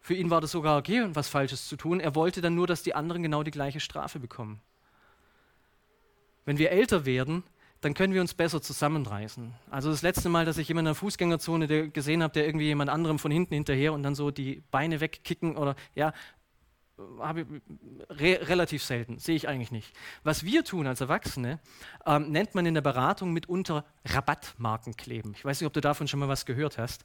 Für 0.00 0.14
ihn 0.14 0.30
war 0.30 0.40
das 0.40 0.52
sogar 0.52 0.78
okay, 0.78 1.08
was 1.14 1.28
Falsches 1.28 1.68
zu 1.68 1.76
tun. 1.76 2.00
Er 2.00 2.14
wollte 2.14 2.40
dann 2.40 2.54
nur, 2.54 2.66
dass 2.66 2.82
die 2.82 2.94
anderen 2.94 3.22
genau 3.22 3.42
die 3.42 3.50
gleiche 3.50 3.80
Strafe 3.80 4.18
bekommen. 4.18 4.60
Wenn 6.44 6.58
wir 6.58 6.70
älter 6.70 7.04
werden, 7.04 7.44
dann 7.80 7.94
können 7.94 8.12
wir 8.12 8.20
uns 8.20 8.34
besser 8.34 8.60
zusammenreißen. 8.60 9.54
Also 9.70 9.90
das 9.90 10.02
letzte 10.02 10.28
Mal, 10.28 10.44
dass 10.44 10.58
ich 10.58 10.68
jemanden 10.68 10.88
in 10.88 10.94
der 10.94 11.00
Fußgängerzone 11.00 11.90
gesehen 11.90 12.22
habe, 12.22 12.32
der 12.32 12.46
irgendwie 12.46 12.66
jemand 12.66 12.90
anderem 12.90 13.18
von 13.18 13.30
hinten 13.30 13.54
hinterher 13.54 13.92
und 13.92 14.02
dann 14.02 14.14
so 14.14 14.30
die 14.30 14.62
Beine 14.70 15.00
wegkicken 15.00 15.56
oder 15.56 15.76
ja, 15.94 16.12
habe 17.18 17.46
re 18.08 18.40
relativ 18.48 18.82
selten, 18.82 19.18
sehe 19.18 19.36
ich 19.36 19.48
eigentlich 19.48 19.70
nicht. 19.70 19.92
Was 20.22 20.44
wir 20.44 20.64
tun 20.64 20.86
als 20.86 21.00
Erwachsene, 21.00 21.58
ähm, 22.06 22.30
nennt 22.30 22.54
man 22.54 22.66
in 22.66 22.74
der 22.74 22.80
Beratung 22.80 23.32
mitunter 23.32 23.84
Rabattmarken 24.04 24.96
kleben. 24.96 25.32
Ich 25.36 25.44
weiß 25.44 25.60
nicht, 25.60 25.66
ob 25.66 25.72
du 25.72 25.80
davon 25.80 26.08
schon 26.08 26.20
mal 26.20 26.28
was 26.28 26.46
gehört 26.46 26.78
hast. 26.78 27.04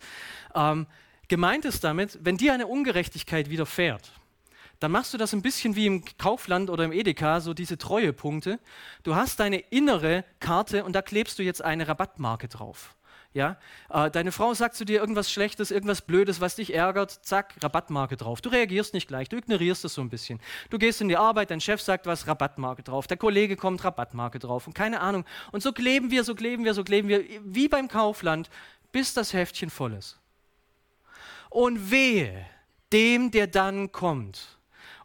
Ähm, 0.54 0.88
gemeint 1.28 1.66
ist 1.66 1.84
damit, 1.84 2.20
wenn 2.22 2.38
dir 2.38 2.54
eine 2.54 2.68
Ungerechtigkeit 2.68 3.50
widerfährt, 3.50 4.12
dann 4.80 4.92
machst 4.92 5.14
du 5.14 5.18
das 5.18 5.34
ein 5.34 5.42
bisschen 5.42 5.76
wie 5.76 5.86
im 5.86 6.04
Kaufland 6.18 6.70
oder 6.70 6.84
im 6.84 6.92
Edeka, 6.92 7.40
so 7.40 7.54
diese 7.54 7.78
Treuepunkte. 7.78 8.60
Du 9.04 9.16
hast 9.16 9.40
deine 9.40 9.58
innere 9.58 10.26
Karte 10.40 10.84
und 10.84 10.94
da 10.94 11.02
klebst 11.02 11.40
du 11.40 11.44
jetzt 11.44 11.64
eine 11.64 11.88
Rabattmarke 11.88 12.48
drauf. 12.48 12.96
Ja? 13.36 13.58
Äh, 13.90 14.10
deine 14.10 14.32
Frau 14.32 14.54
sagt 14.54 14.76
zu 14.76 14.86
dir 14.86 15.02
irgendwas 15.02 15.30
Schlechtes, 15.30 15.70
irgendwas 15.70 16.02
Blödes, 16.02 16.40
was 16.40 16.56
dich 16.56 16.74
ärgert, 16.74 17.12
zack, 17.12 17.54
Rabattmarke 17.62 18.16
drauf. 18.16 18.40
Du 18.40 18.48
reagierst 18.50 18.94
nicht 18.94 19.10
gleich, 19.10 19.28
du 19.28 19.36
ignorierst 19.36 19.84
das 19.84 19.94
so 19.94 20.02
ein 20.02 20.10
bisschen. 20.10 20.40
Du 20.70 20.78
gehst 20.80 21.02
in 21.02 21.10
die 21.10 21.18
Arbeit, 21.18 21.52
dein 21.52 21.60
Chef 21.60 21.82
sagt 21.82 22.06
was, 22.06 22.28
Rabattmarke 22.28 22.82
drauf. 22.82 23.08
Der 23.08 23.18
Kollege 23.18 23.58
kommt, 23.58 23.84
Rabattmarke 23.84 24.40
drauf 24.40 24.68
und 24.68 24.74
keine 24.74 25.02
Ahnung. 25.02 25.26
Und 25.52 25.62
so 25.62 25.74
kleben 25.74 26.12
wir, 26.12 26.24
so 26.24 26.34
kleben 26.34 26.64
wir, 26.64 26.74
so 26.74 26.86
kleben 26.86 27.10
wir, 27.10 27.26
wie 27.44 27.68
beim 27.68 27.90
Kaufland, 27.90 28.50
bis 28.94 29.14
das 29.14 29.34
Heftchen 29.34 29.70
voll 29.70 29.94
ist. 29.94 30.18
Und 31.50 31.92
wehe 31.92 32.46
dem, 32.94 33.32
der 33.32 33.48
dann 33.48 33.92
kommt 33.92 34.55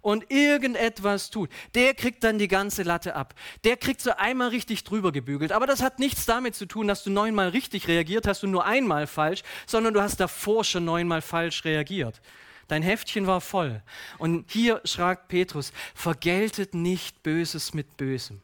und 0.01 0.31
irgendetwas 0.31 1.31
tut, 1.31 1.51
der 1.75 1.95
kriegt 1.95 2.25
dann 2.25 2.39
die 2.39 2.49
ganze 2.49 2.83
Latte 2.83 3.15
ab. 3.15 3.35
Der 3.65 3.77
kriegt 3.77 4.01
so 4.01 4.13
einmal 4.17 4.49
richtig 4.49 4.85
drüber 4.85 5.13
gebügelt. 5.13 5.53
Aber 5.53 5.67
das 5.67 5.83
hat 5.83 5.99
nichts 5.99 6.27
damit 6.27 6.55
zu 6.55 6.67
tun, 6.67 6.89
dass 6.89 7.05
du 7.05 7.11
neunmal 7.11 7.49
richtig 7.49 7.89
reagiert 7.89 8.27
hast 8.27 8.45
und 8.45 8.51
nur 8.51 8.65
einmal 8.65 9.07
falsch, 9.07 9.43
sondern 9.67 9.95
du 9.95 10.01
hast 10.01 10.21
davor 10.21 10.65
schon 10.65 10.85
neunmal 10.85 11.23
falsch 11.23 11.65
reagiert. 11.65 12.21
Dein 12.69 12.83
Heftchen 12.83 13.27
war 13.27 13.41
voll. 13.41 13.83
Und 14.19 14.51
hier 14.51 14.81
schragt 14.85 15.29
Petrus, 15.29 15.73
vergeltet 15.95 16.73
nicht 16.73 17.23
Böses 17.23 17.75
mit 17.75 17.97
Bösem. 17.97 18.41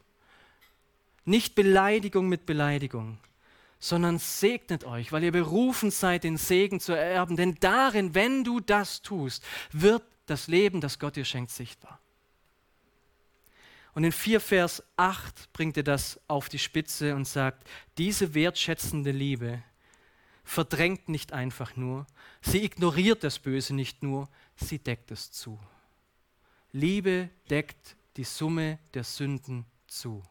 Nicht 1.23 1.55
Beleidigung 1.55 2.27
mit 2.27 2.45
Beleidigung, 2.45 3.19
sondern 3.79 4.19
segnet 4.19 4.83
euch, 4.83 5.11
weil 5.11 5.23
ihr 5.23 5.31
berufen 5.31 5.91
seid, 5.91 6.23
den 6.23 6.37
Segen 6.37 6.79
zu 6.79 6.93
ererben. 6.93 7.35
Denn 7.35 7.55
darin, 7.59 8.15
wenn 8.15 8.43
du 8.43 8.59
das 8.59 9.01
tust, 9.01 9.43
wird 9.71 10.03
das 10.27 10.47
Leben, 10.47 10.81
das 10.81 10.99
Gott 10.99 11.15
dir 11.15 11.25
schenkt, 11.25 11.51
sichtbar. 11.51 11.99
Und 13.93 14.03
in 14.03 14.11
4 14.11 14.39
Vers 14.39 14.83
8 14.95 15.51
bringt 15.53 15.75
er 15.75 15.83
das 15.83 16.19
auf 16.27 16.49
die 16.49 16.59
Spitze 16.59 17.15
und 17.15 17.25
sagt, 17.25 17.67
diese 17.97 18.35
wertschätzende 18.35 19.09
Liebe 19.09 19.63
verdrängt 20.43 21.09
nicht 21.09 21.33
einfach 21.33 21.75
nur, 21.75 22.05
sie 22.41 22.63
ignoriert 22.63 23.23
das 23.23 23.39
Böse 23.39 23.73
nicht 23.73 24.03
nur, 24.03 24.29
sie 24.55 24.77
deckt 24.77 25.09
es 25.09 25.31
zu. 25.31 25.59
Liebe 26.71 27.29
deckt 27.49 27.95
die 28.17 28.23
Summe 28.23 28.77
der 28.93 29.03
Sünden 29.03 29.65
zu. 29.87 30.21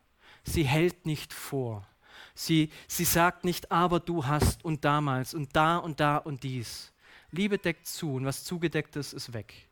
Sie 0.45 0.65
hält 0.65 1.05
nicht 1.07 1.33
vor. 1.33 1.87
Sie, 2.35 2.71
sie 2.87 3.05
sagt 3.05 3.45
nicht, 3.45 3.73
aber 3.73 3.99
du 3.99 4.27
hast 4.27 4.65
und 4.65 4.85
damals 4.85 5.35
und 5.35 5.57
da 5.57 5.79
und 5.79 5.99
da 5.99 6.19
und 6.19 6.43
dies. 6.45 6.93
Liebe 7.31 7.59
deckt 7.59 7.87
zu 7.87 8.15
und 8.15 8.25
was 8.25 8.45
zugedeckt 8.45 8.95
ist, 8.97 9.13
ist 9.13 9.33
weg. 9.33 9.69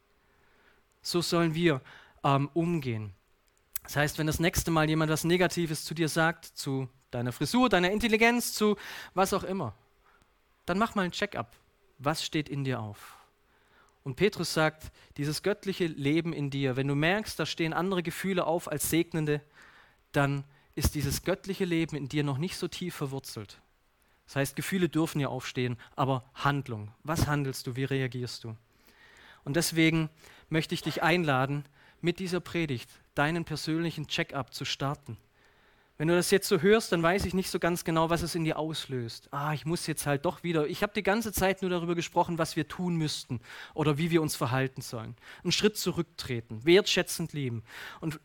So 1.05 1.21
sollen 1.21 1.55
wir 1.55 1.81
ähm, 2.25 2.51
umgehen. 2.55 3.13
Das 3.85 3.97
heißt, 3.97 4.19
wenn 4.19 4.27
das 4.27 4.41
nächste 4.41 4.71
Mal 4.71 4.89
jemand 4.89 5.13
was 5.13 5.23
Negatives 5.23 5.85
zu 5.85 5.95
dir 5.95 6.09
sagt, 6.09 6.47
zu 6.47 6.89
deiner 7.11 7.31
Frisur, 7.31 7.69
deiner 7.69 7.93
Intelligenz, 7.93 8.55
zu 8.55 8.77
was 9.13 9.33
auch 9.33 9.45
immer, 9.45 9.75
dann 10.67 10.79
mach 10.79 10.95
mal 10.95 11.03
ein 11.03 11.13
Check-up. 11.13 11.55
Was 11.99 12.25
steht 12.25 12.49
in 12.49 12.65
dir 12.65 12.81
auf? 12.81 13.19
Und 14.03 14.17
Petrus 14.17 14.53
sagt, 14.53 14.91
dieses 15.17 15.43
göttliche 15.43 15.87
Leben 15.87 16.33
in 16.33 16.51
dir, 16.51 16.77
wenn 16.77 16.89
du 16.89 16.95
merkst, 16.95 17.39
da 17.39 17.47
stehen 17.47 17.73
andere 17.73 18.03
Gefühle 18.03 18.47
auf 18.47 18.71
als 18.71 18.91
segnende, 18.91 19.41
dann 20.13 20.45
ist 20.75 20.95
dieses 20.95 21.23
göttliche 21.23 21.65
Leben 21.65 21.97
in 21.97 22.09
dir 22.09 22.25
noch 22.25 22.39
nicht 22.39 22.57
so 22.57 22.67
tief 22.67 22.95
verwurzelt. 22.95 23.61
Das 24.27 24.37
heißt, 24.37 24.57
Gefühle 24.57 24.89
dürfen 24.89 25.21
ja 25.21 25.29
aufstehen, 25.29 25.77
aber 25.97 26.25
Handlung. 26.35 26.93
Was 27.03 27.27
handelst 27.27 27.67
du? 27.67 27.77
Wie 27.77 27.85
reagierst 27.85 28.45
du? 28.45 28.57
Und 29.45 29.57
deswegen 29.57 30.09
möchte 30.55 30.73
ich 30.73 30.83
dich 30.83 31.03
einladen, 31.03 31.65
mit 32.01 32.21
dieser 32.21 32.39
Predigt 32.39 32.89
deinen 33.17 33.45
persönlichen 33.45 34.07
Check-up 34.07 34.55
zu 34.55 34.65
starten. 34.65 35.17
Wenn 35.99 36.07
du 36.07 36.15
das 36.15 36.31
jetzt 36.31 36.47
so 36.47 36.61
hörst, 36.61 36.93
dann 36.93 37.03
weiß 37.03 37.25
ich 37.25 37.35
nicht 37.35 37.51
so 37.51 37.59
ganz 37.59 37.83
genau, 37.83 38.09
was 38.09 38.23
es 38.23 38.37
in 38.37 38.45
dir 38.45 38.57
auslöst. 38.57 39.29
Ah, 39.33 39.53
ich 39.53 39.67
muss 39.67 39.89
jetzt 39.89 40.07
halt 40.07 40.25
doch 40.25 40.45
wieder. 40.45 40.69
Ich 40.69 40.85
habe 40.85 40.93
die 40.93 41.03
ganze 41.03 41.33
Zeit 41.33 41.61
nur 41.61 41.73
darüber 41.73 41.97
gesprochen, 41.97 42.39
was 42.39 42.55
wir 42.55 42.69
tun 42.69 42.95
müssten 42.95 43.41
oder 43.75 43.99
wie 43.99 44.13
wir 44.13 44.23
uns 44.23 44.37
verhalten 44.37 44.81
sollen. 44.81 45.17
Einen 45.43 45.51
Schritt 45.51 45.77
zurücktreten, 45.77 46.65
wertschätzend 46.65 47.33
lieben. 47.33 47.65
Und 48.01 48.21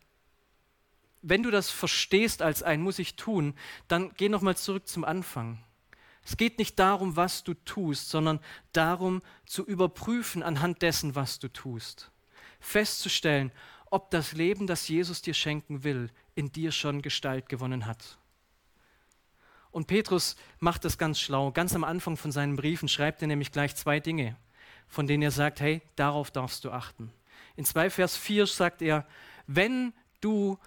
wenn 1.23 1.41
du 1.41 1.49
das 1.49 1.71
verstehst 1.71 2.43
als 2.43 2.61
ein 2.61 2.81
muss 2.81 2.99
ich 2.99 3.15
tun, 3.15 3.55
dann 3.87 4.11
geh 4.17 4.29
nochmal 4.29 4.55
zurück 4.55 4.87
zum 4.87 5.03
Anfang. 5.03 5.63
Es 6.23 6.37
geht 6.37 6.59
nicht 6.59 6.77
darum, 6.77 7.15
was 7.15 7.43
du 7.43 7.55
tust, 7.55 8.09
sondern 8.09 8.39
darum 8.71 9.23
zu 9.47 9.65
überprüfen 9.65 10.43
anhand 10.43 10.83
dessen, 10.83 11.15
was 11.15 11.39
du 11.39 11.47
tust. 11.47 12.11
Festzustellen, 12.59 13.51
ob 13.89 14.11
das 14.11 14.33
Leben, 14.33 14.67
das 14.67 14.87
Jesus 14.87 15.21
dir 15.21 15.33
schenken 15.33 15.83
will, 15.83 16.09
in 16.35 16.51
dir 16.51 16.71
schon 16.71 17.01
Gestalt 17.01 17.49
gewonnen 17.49 17.85
hat. 17.85 18.17
Und 19.71 19.87
Petrus 19.87 20.35
macht 20.59 20.85
das 20.85 20.97
ganz 20.97 21.19
schlau. 21.19 21.51
Ganz 21.51 21.75
am 21.75 21.83
Anfang 21.83 22.17
von 22.17 22.31
seinen 22.31 22.55
Briefen 22.55 22.87
schreibt 22.87 23.21
er 23.21 23.27
nämlich 23.27 23.51
gleich 23.51 23.75
zwei 23.75 23.99
Dinge, 23.99 24.35
von 24.87 25.07
denen 25.07 25.23
er 25.23 25.31
sagt, 25.31 25.59
hey, 25.59 25.81
darauf 25.95 26.31
darfst 26.31 26.65
du 26.65 26.71
achten. 26.71 27.11
In 27.55 27.65
2 27.65 27.89
Vers 27.89 28.17
4 28.17 28.47
sagt 28.47 28.81
er, 28.81 29.05
wenn 29.45 29.93
du 30.21 30.57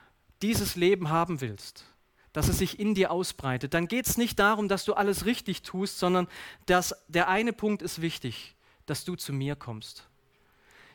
dieses 0.43 0.77
Leben 0.77 1.09
haben 1.09 1.41
willst, 1.41 1.85
dass 2.33 2.49
es 2.49 2.59
sich 2.59 2.79
in 2.79 2.95
dir 2.95 3.11
ausbreitet, 3.11 3.75
dann 3.75 3.89
geht 3.89 4.07
es 4.07 4.17
nicht 4.17 4.39
darum, 4.39 4.69
dass 4.69 4.85
du 4.85 4.95
alles 4.95 5.27
richtig 5.27 5.63
tust, 5.63 5.99
sondern 5.99 6.29
dass 6.67 6.95
der 7.09 7.29
eine 7.29 7.53
Punkt 7.53 7.83
ist 7.83 8.01
wichtig, 8.01 8.55
dass 8.87 9.05
du 9.05 9.17
zu 9.17 9.33
mir 9.33 9.57
kommst. 9.57 10.09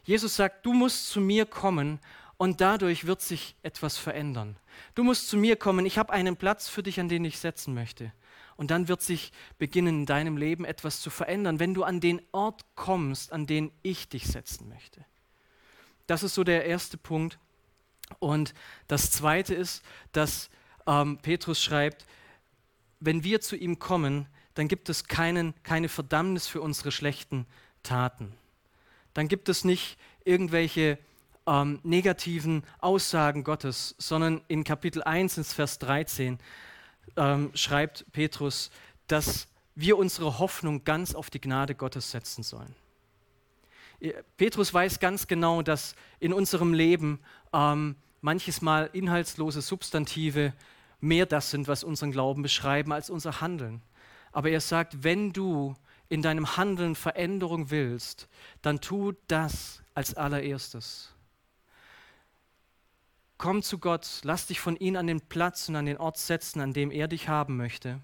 Jesus 0.08 0.38
sagt, 0.38 0.66
du 0.66 0.72
musst 0.72 1.10
zu 1.10 1.20
mir 1.20 1.46
kommen 1.46 2.00
und 2.38 2.62
dadurch 2.62 3.08
wird 3.08 3.22
sich 3.22 3.58
etwas 3.62 3.98
verändern. 3.98 4.56
Du 4.96 5.04
musst 5.04 5.28
zu 5.28 5.36
mir 5.36 5.58
kommen, 5.58 5.86
ich 5.86 5.98
habe 5.98 6.14
einen 6.14 6.38
Platz 6.38 6.70
für 6.70 6.82
dich, 6.82 7.02
an 7.02 7.10
den 7.10 7.26
ich 7.26 7.40
setzen 7.40 7.74
möchte. 7.74 8.14
Und 8.56 8.72
dann 8.72 8.88
wird 8.88 9.02
sich 9.02 9.34
beginnen 9.58 10.00
in 10.00 10.06
deinem 10.06 10.38
Leben 10.38 10.64
etwas 10.64 11.02
zu 11.02 11.10
verändern, 11.10 11.60
wenn 11.60 11.74
du 11.74 11.84
an 11.84 12.00
den 12.00 12.22
Ort 12.32 12.64
kommst, 12.76 13.34
an 13.34 13.48
den 13.48 13.70
ich 13.84 14.08
dich 14.08 14.28
setzen 14.28 14.70
möchte. 14.70 15.04
Das 16.08 16.24
ist 16.24 16.36
so 16.36 16.46
der 16.46 16.64
erste 16.64 16.98
Punkt. 16.98 17.38
Und 18.20 18.54
das 18.88 19.12
zweite 19.12 19.56
ist, 19.56 19.84
dass 20.14 20.50
ähm, 20.88 21.18
Petrus 21.22 21.62
schreibt, 21.62 22.06
wenn 23.02 23.26
wir 23.26 23.42
zu 23.42 23.58
ihm 23.58 23.78
kommen, 23.78 24.26
dann 24.54 24.70
gibt 24.70 24.88
es 24.88 25.04
keinen, 25.04 25.54
keine 25.64 25.90
Verdammnis 25.90 26.48
für 26.48 26.62
unsere 26.62 26.94
schlechten 26.94 27.46
Taten. 27.84 28.34
Dann 29.18 29.28
gibt 29.28 29.50
es 29.50 29.64
nicht 29.64 29.98
irgendwelche 30.26 31.00
ähm, 31.48 31.80
negativen 31.82 32.64
Aussagen 32.78 33.44
Gottes, 33.44 33.96
sondern 33.98 34.42
in 34.48 34.64
Kapitel 34.64 35.02
1, 35.02 35.40
ins 35.40 35.54
Vers 35.54 35.80
13, 35.80 36.38
ähm, 37.16 37.50
schreibt 37.56 38.06
Petrus, 38.12 38.70
dass 39.08 39.48
wir 39.74 39.98
unsere 39.98 40.38
Hoffnung 40.38 40.84
ganz 40.84 41.16
auf 41.16 41.32
die 41.32 41.42
Gnade 41.42 41.74
Gottes 41.74 42.12
setzen 42.12 42.44
sollen. 42.44 42.76
Petrus 44.38 44.72
weiß 44.72 45.00
ganz 45.00 45.26
genau, 45.26 45.64
dass 45.64 45.96
in 46.20 46.32
unserem 46.32 46.76
Leben 46.76 47.20
ähm, 47.54 47.96
manches 48.22 48.62
Mal 48.62 48.88
inhaltslose 48.94 49.64
Substantive 49.64 50.54
mehr 51.02 51.26
das 51.26 51.50
sind, 51.50 51.68
was 51.68 51.84
unseren 51.84 52.12
Glauben 52.12 52.44
beschreiben, 52.44 52.94
als 52.94 53.10
unser 53.10 53.42
Handeln. 53.42 53.82
Aber 54.32 54.52
er 54.52 54.62
sagt, 54.62 55.04
wenn 55.04 55.34
du 55.34 55.76
in 56.10 56.22
deinem 56.22 56.58
Handeln 56.58 56.96
Veränderung 56.96 57.70
willst, 57.70 58.28
dann 58.62 58.82
tu 58.82 59.14
das 59.28 59.82
als 59.94 60.14
allererstes. 60.14 61.14
Komm 63.38 63.62
zu 63.62 63.78
Gott, 63.78 64.22
lass 64.24 64.48
dich 64.48 64.60
von 64.60 64.76
ihm 64.78 64.96
an 64.96 65.08
den 65.08 65.22
Platz 65.22 65.70
und 65.70 65.76
an 65.76 65.86
den 65.86 65.98
Ort 65.98 66.18
setzen, 66.18 66.60
an 66.60 66.74
dem 66.74 66.92
er 66.92 67.08
dich 67.08 67.28
haben 67.28 67.58
möchte 67.58 68.00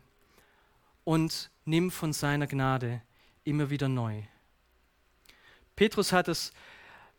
und 1.03 1.49
nimm 1.65 1.91
von 1.91 2.13
seiner 2.13 2.47
Gnade 2.47 3.01
immer 3.43 3.69
wieder 3.69 3.89
neu. 3.89 4.21
Petrus 5.75 6.11
hat 6.11 6.27
es 6.27 6.51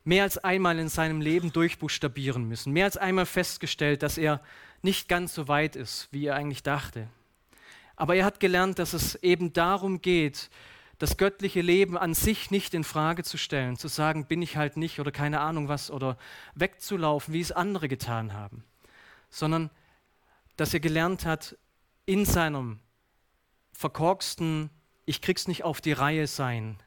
mehr 0.05 0.23
als 0.23 0.39
einmal 0.39 0.79
in 0.79 0.89
seinem 0.89 1.21
Leben 1.21 1.53
durchbuchstabieren 1.53 2.47
müssen, 2.47 2.73
mehr 2.73 2.85
als 2.85 2.97
einmal 2.97 3.27
festgestellt, 3.27 4.03
dass 4.03 4.19
er 4.19 4.41
nicht 4.83 5.09
ganz 5.09 5.35
so 5.35 5.49
weit 5.49 5.77
ist, 5.77 6.09
wie 6.13 6.27
er 6.27 6.37
eigentlich 6.37 6.63
dachte. 6.63 7.09
Aber 7.97 8.15
er 8.17 8.25
hat 8.25 8.41
gelernt, 8.41 8.79
dass 8.79 8.93
es 8.93 9.17
eben 9.17 9.53
darum 9.53 10.01
geht, 10.01 10.51
das 11.05 11.19
göttliche 11.19 11.61
Leben 11.61 11.99
an 11.99 12.15
sich 12.15 12.51
nicht 12.51 12.73
in 12.73 12.83
Frage 12.83 13.25
zu 13.25 13.37
stellen, 13.37 13.77
zu 13.77 13.89
sagen, 13.89 14.25
bin 14.25 14.41
ich 14.41 14.57
halt 14.57 14.79
nicht 14.79 15.01
oder 15.01 15.13
keine 15.13 15.41
Ahnung 15.41 15.69
was 15.69 15.91
oder 15.91 16.17
wegzulaufen, 16.55 17.35
wie 17.35 17.43
es 17.43 17.53
andere 17.53 17.89
getan 17.89 18.33
haben, 18.33 18.65
sondern 19.29 19.69
dass 20.57 20.73
er 20.73 20.81
gelernt 20.81 21.27
hat, 21.27 21.59
in 22.07 22.25
seinem 22.25 22.81
verkorksten, 23.75 24.71
ich 25.05 25.21
krieg's 25.21 25.47
nicht 25.47 25.63
auf 25.63 25.83
die 25.83 25.93
Reihe 25.93 26.27
sein, 26.27 26.79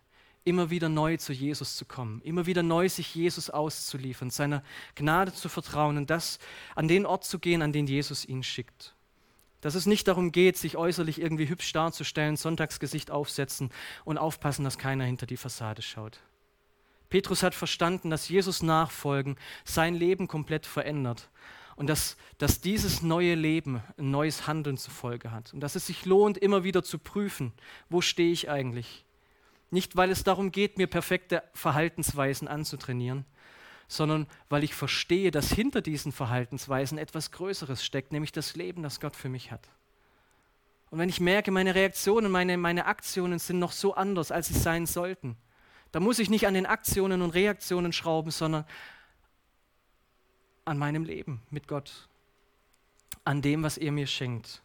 immer 0.45 0.71
wieder 0.71 0.89
neu 0.89 1.17
zu 1.17 1.31
Jesus 1.31 1.77
zu 1.77 1.85
kommen, 1.85 2.19
immer 2.21 2.47
wieder 2.47 2.63
neu 2.63 2.89
sich 2.89 3.13
Jesus 3.13 3.51
auszuliefern, 3.51 4.31
seiner 4.31 4.63
Gnade 4.95 5.31
zu 5.31 5.47
vertrauen 5.47 5.95
und 5.95 6.09
das 6.09 6.39
an 6.73 6.87
den 6.87 7.05
Ort 7.05 7.23
zu 7.23 7.37
gehen, 7.37 7.61
an 7.61 7.71
den 7.71 7.85
Jesus 7.85 8.25
ihn 8.25 8.41
schickt. 8.41 8.95
Dass 9.61 9.75
es 9.75 9.85
nicht 9.85 10.07
darum 10.07 10.31
geht, 10.31 10.57
sich 10.57 10.77
äußerlich 10.77 11.19
irgendwie 11.19 11.49
hübsch 11.49 11.73
darzustellen, 11.73 12.37
Sonntagsgesicht 12.37 13.11
aufsetzen 13.11 13.71
und 14.05 14.17
aufpassen, 14.17 14.63
dass 14.63 14.77
keiner 14.77 15.05
hinter 15.05 15.25
die 15.25 15.37
Fassade 15.37 15.81
schaut. 15.81 16.19
Petrus 17.09 17.43
hat 17.43 17.55
verstanden, 17.55 18.09
dass 18.09 18.29
Jesus 18.29 18.61
nachfolgen 18.61 19.37
sein 19.63 19.95
Leben 19.95 20.27
komplett 20.27 20.65
verändert 20.65 21.29
und 21.77 21.87
dass, 21.87 22.17
dass 22.37 22.59
dieses 22.59 23.01
neue 23.01 23.35
Leben 23.35 23.81
ein 23.97 24.11
neues 24.11 24.47
Handeln 24.47 24.77
zur 24.77 24.93
Folge 24.93 25.31
hat 25.31 25.53
und 25.53 25.61
dass 25.61 25.75
es 25.75 25.87
sich 25.87 26.05
lohnt, 26.05 26.37
immer 26.37 26.63
wieder 26.63 26.83
zu 26.83 26.99
prüfen, 26.99 27.53
wo 27.89 28.01
stehe 28.01 28.31
ich 28.31 28.49
eigentlich? 28.49 29.05
Nicht, 29.69 29.95
weil 29.95 30.11
es 30.11 30.23
darum 30.23 30.51
geht, 30.51 30.77
mir 30.77 30.87
perfekte 30.87 31.43
Verhaltensweisen 31.53 32.47
anzutrainieren, 32.47 33.25
sondern 33.87 34.27
weil 34.49 34.63
ich 34.63 34.73
verstehe, 34.73 35.31
dass 35.31 35.51
hinter 35.51 35.81
diesen 35.81 36.11
Verhaltensweisen 36.11 36.97
etwas 36.97 37.31
Größeres 37.31 37.83
steckt, 37.83 38.11
nämlich 38.11 38.31
das 38.31 38.55
Leben, 38.55 38.83
das 38.83 38.99
Gott 38.99 39.15
für 39.15 39.29
mich 39.29 39.51
hat. 39.51 39.69
Und 40.89 40.99
wenn 40.99 41.09
ich 41.09 41.19
merke, 41.19 41.51
meine 41.51 41.75
Reaktionen, 41.75 42.31
meine, 42.31 42.57
meine 42.57 42.85
Aktionen 42.85 43.39
sind 43.39 43.59
noch 43.59 43.71
so 43.71 43.95
anders, 43.95 44.31
als 44.31 44.47
sie 44.47 44.57
sein 44.57 44.85
sollten, 44.85 45.35
dann 45.91 46.03
muss 46.03 46.19
ich 46.19 46.29
nicht 46.29 46.47
an 46.47 46.53
den 46.53 46.65
Aktionen 46.65 47.21
und 47.21 47.31
Reaktionen 47.31 47.93
schrauben, 47.93 48.31
sondern 48.31 48.65
an 50.65 50.77
meinem 50.77 51.03
Leben 51.03 51.41
mit 51.49 51.67
Gott, 51.67 52.07
an 53.23 53.41
dem, 53.41 53.63
was 53.63 53.77
er 53.77 53.91
mir 53.91 54.07
schenkt, 54.07 54.61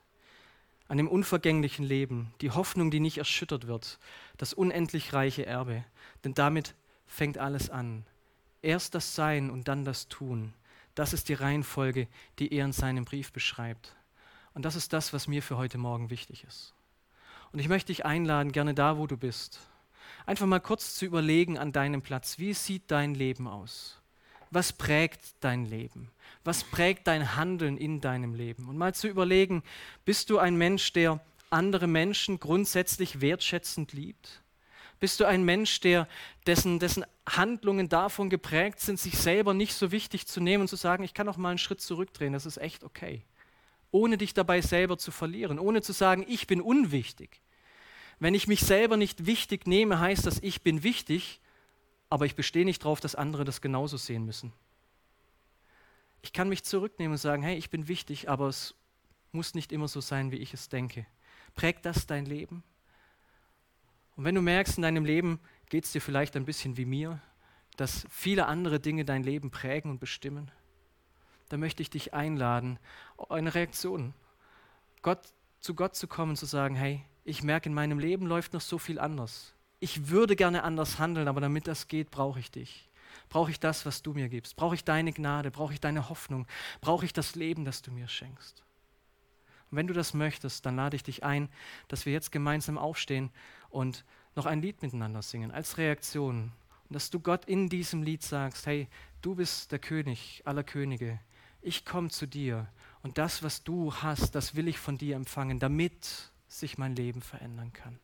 an 0.88 0.96
dem 0.96 1.08
unvergänglichen 1.08 1.84
Leben, 1.84 2.34
die 2.40 2.50
Hoffnung, 2.50 2.90
die 2.90 3.00
nicht 3.00 3.18
erschüttert 3.18 3.66
wird, 3.66 3.98
das 4.36 4.52
unendlich 4.52 5.12
reiche 5.12 5.46
Erbe. 5.46 5.84
Denn 6.24 6.34
damit 6.34 6.74
fängt 7.06 7.38
alles 7.38 7.70
an. 7.70 8.04
Erst 8.62 8.94
das 8.94 9.14
Sein 9.14 9.50
und 9.50 9.68
dann 9.68 9.84
das 9.84 10.08
Tun. 10.08 10.54
Das 10.94 11.12
ist 11.12 11.28
die 11.28 11.34
Reihenfolge, 11.34 12.06
die 12.38 12.52
er 12.52 12.64
in 12.64 12.72
seinem 12.72 13.04
Brief 13.04 13.32
beschreibt. 13.32 13.94
Und 14.54 14.64
das 14.64 14.76
ist 14.76 14.92
das, 14.92 15.12
was 15.12 15.28
mir 15.28 15.42
für 15.42 15.56
heute 15.56 15.78
Morgen 15.78 16.10
wichtig 16.10 16.44
ist. 16.44 16.74
Und 17.52 17.58
ich 17.58 17.68
möchte 17.68 17.88
dich 17.88 18.04
einladen, 18.04 18.52
gerne 18.52 18.74
da, 18.74 18.98
wo 18.98 19.06
du 19.06 19.16
bist, 19.16 19.60
einfach 20.26 20.46
mal 20.46 20.60
kurz 20.60 20.94
zu 20.94 21.04
überlegen 21.04 21.58
an 21.58 21.72
deinem 21.72 22.02
Platz, 22.02 22.38
wie 22.38 22.54
sieht 22.54 22.90
dein 22.90 23.14
Leben 23.14 23.46
aus? 23.46 23.98
Was 24.50 24.72
prägt 24.72 25.20
dein 25.40 25.64
Leben? 25.64 26.10
Was 26.44 26.62
prägt 26.62 27.06
dein 27.06 27.36
Handeln 27.36 27.78
in 27.78 28.02
deinem 28.02 28.34
Leben? 28.34 28.68
Und 28.68 28.76
mal 28.76 28.94
zu 28.94 29.08
überlegen, 29.08 29.62
bist 30.04 30.28
du 30.28 30.38
ein 30.38 30.56
Mensch, 30.56 30.92
der 30.92 31.20
andere 31.48 31.86
Menschen 31.86 32.38
grundsätzlich 32.38 33.22
wertschätzend 33.22 33.94
liebt? 33.94 34.41
Bist 35.02 35.18
du 35.18 35.24
ein 35.24 35.42
Mensch, 35.42 35.80
der, 35.80 36.06
dessen, 36.46 36.78
dessen 36.78 37.04
Handlungen 37.26 37.88
davon 37.88 38.30
geprägt 38.30 38.78
sind, 38.78 39.00
sich 39.00 39.18
selber 39.18 39.52
nicht 39.52 39.74
so 39.74 39.90
wichtig 39.90 40.28
zu 40.28 40.40
nehmen 40.40 40.60
und 40.60 40.68
zu 40.68 40.76
sagen, 40.76 41.02
ich 41.02 41.12
kann 41.12 41.28
auch 41.28 41.36
mal 41.36 41.48
einen 41.48 41.58
Schritt 41.58 41.80
zurückdrehen, 41.80 42.32
das 42.32 42.46
ist 42.46 42.58
echt 42.58 42.84
okay. 42.84 43.22
Ohne 43.90 44.16
dich 44.16 44.32
dabei 44.32 44.60
selber 44.60 44.96
zu 44.98 45.10
verlieren, 45.10 45.58
ohne 45.58 45.82
zu 45.82 45.92
sagen, 45.92 46.24
ich 46.28 46.46
bin 46.46 46.60
unwichtig. 46.60 47.40
Wenn 48.20 48.34
ich 48.34 48.46
mich 48.46 48.60
selber 48.60 48.96
nicht 48.96 49.26
wichtig 49.26 49.66
nehme, 49.66 49.98
heißt 49.98 50.24
das, 50.24 50.38
ich 50.40 50.62
bin 50.62 50.84
wichtig, 50.84 51.40
aber 52.08 52.24
ich 52.24 52.36
bestehe 52.36 52.64
nicht 52.64 52.84
darauf, 52.84 53.00
dass 53.00 53.16
andere 53.16 53.44
das 53.44 53.60
genauso 53.60 53.96
sehen 53.96 54.24
müssen. 54.24 54.52
Ich 56.22 56.32
kann 56.32 56.48
mich 56.48 56.62
zurücknehmen 56.62 57.14
und 57.14 57.18
sagen, 57.18 57.42
hey, 57.42 57.56
ich 57.56 57.70
bin 57.70 57.88
wichtig, 57.88 58.30
aber 58.30 58.46
es 58.46 58.76
muss 59.32 59.54
nicht 59.54 59.72
immer 59.72 59.88
so 59.88 60.00
sein, 60.00 60.30
wie 60.30 60.36
ich 60.36 60.54
es 60.54 60.68
denke. 60.68 61.06
Prägt 61.56 61.86
das 61.86 62.06
dein 62.06 62.24
Leben? 62.24 62.62
Und 64.16 64.24
wenn 64.24 64.34
du 64.34 64.42
merkst, 64.42 64.76
in 64.76 64.82
deinem 64.82 65.04
Leben 65.04 65.40
geht 65.68 65.84
es 65.84 65.92
dir 65.92 66.00
vielleicht 66.00 66.36
ein 66.36 66.44
bisschen 66.44 66.76
wie 66.76 66.84
mir, 66.84 67.20
dass 67.76 68.06
viele 68.10 68.46
andere 68.46 68.80
Dinge 68.80 69.04
dein 69.04 69.22
Leben 69.22 69.50
prägen 69.50 69.90
und 69.90 70.00
bestimmen, 70.00 70.50
dann 71.48 71.60
möchte 71.60 71.82
ich 71.82 71.90
dich 71.90 72.14
einladen, 72.14 72.78
eine 73.28 73.54
Reaktion, 73.54 74.14
Gott, 75.02 75.20
zu 75.60 75.74
Gott 75.74 75.94
zu 75.96 76.06
kommen 76.06 76.30
und 76.30 76.36
zu 76.36 76.46
sagen, 76.46 76.74
hey, 76.74 77.04
ich 77.24 77.42
merke, 77.42 77.68
in 77.68 77.74
meinem 77.74 77.98
Leben 77.98 78.26
läuft 78.26 78.52
noch 78.52 78.60
so 78.60 78.78
viel 78.78 78.98
anders. 78.98 79.54
Ich 79.80 80.08
würde 80.08 80.36
gerne 80.36 80.62
anders 80.62 80.98
handeln, 80.98 81.28
aber 81.28 81.40
damit 81.40 81.66
das 81.66 81.88
geht, 81.88 82.10
brauche 82.10 82.38
ich 82.38 82.50
dich. 82.50 82.88
Brauche 83.28 83.50
ich 83.50 83.60
das, 83.60 83.86
was 83.86 84.02
du 84.02 84.12
mir 84.12 84.28
gibst? 84.28 84.56
Brauche 84.56 84.74
ich 84.74 84.84
deine 84.84 85.12
Gnade? 85.12 85.50
Brauche 85.50 85.72
ich 85.72 85.80
deine 85.80 86.08
Hoffnung? 86.08 86.46
Brauche 86.80 87.04
ich 87.04 87.12
das 87.12 87.34
Leben, 87.34 87.64
das 87.64 87.82
du 87.82 87.90
mir 87.90 88.08
schenkst? 88.08 88.62
Und 89.70 89.76
wenn 89.78 89.86
du 89.86 89.94
das 89.94 90.14
möchtest, 90.14 90.66
dann 90.66 90.76
lade 90.76 90.96
ich 90.96 91.02
dich 91.02 91.24
ein, 91.24 91.48
dass 91.88 92.04
wir 92.06 92.12
jetzt 92.12 92.30
gemeinsam 92.30 92.76
aufstehen 92.76 93.30
und 93.72 94.04
noch 94.34 94.46
ein 94.46 94.62
Lied 94.62 94.82
miteinander 94.82 95.22
singen 95.22 95.50
als 95.50 95.78
Reaktion. 95.78 96.52
Und 96.88 96.94
dass 96.94 97.10
du 97.10 97.20
Gott 97.20 97.44
in 97.46 97.68
diesem 97.68 98.02
Lied 98.02 98.22
sagst, 98.22 98.66
hey, 98.66 98.88
du 99.20 99.34
bist 99.34 99.72
der 99.72 99.78
König 99.78 100.42
aller 100.44 100.64
Könige. 100.64 101.18
Ich 101.60 101.84
komme 101.84 102.10
zu 102.10 102.26
dir 102.26 102.68
und 103.02 103.18
das, 103.18 103.42
was 103.42 103.64
du 103.64 103.94
hast, 103.94 104.34
das 104.34 104.54
will 104.54 104.68
ich 104.68 104.78
von 104.78 104.98
dir 104.98 105.16
empfangen, 105.16 105.58
damit 105.58 106.32
sich 106.48 106.78
mein 106.78 106.94
Leben 106.94 107.22
verändern 107.22 107.72
kann. 107.72 107.98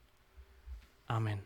Amen. 1.07 1.42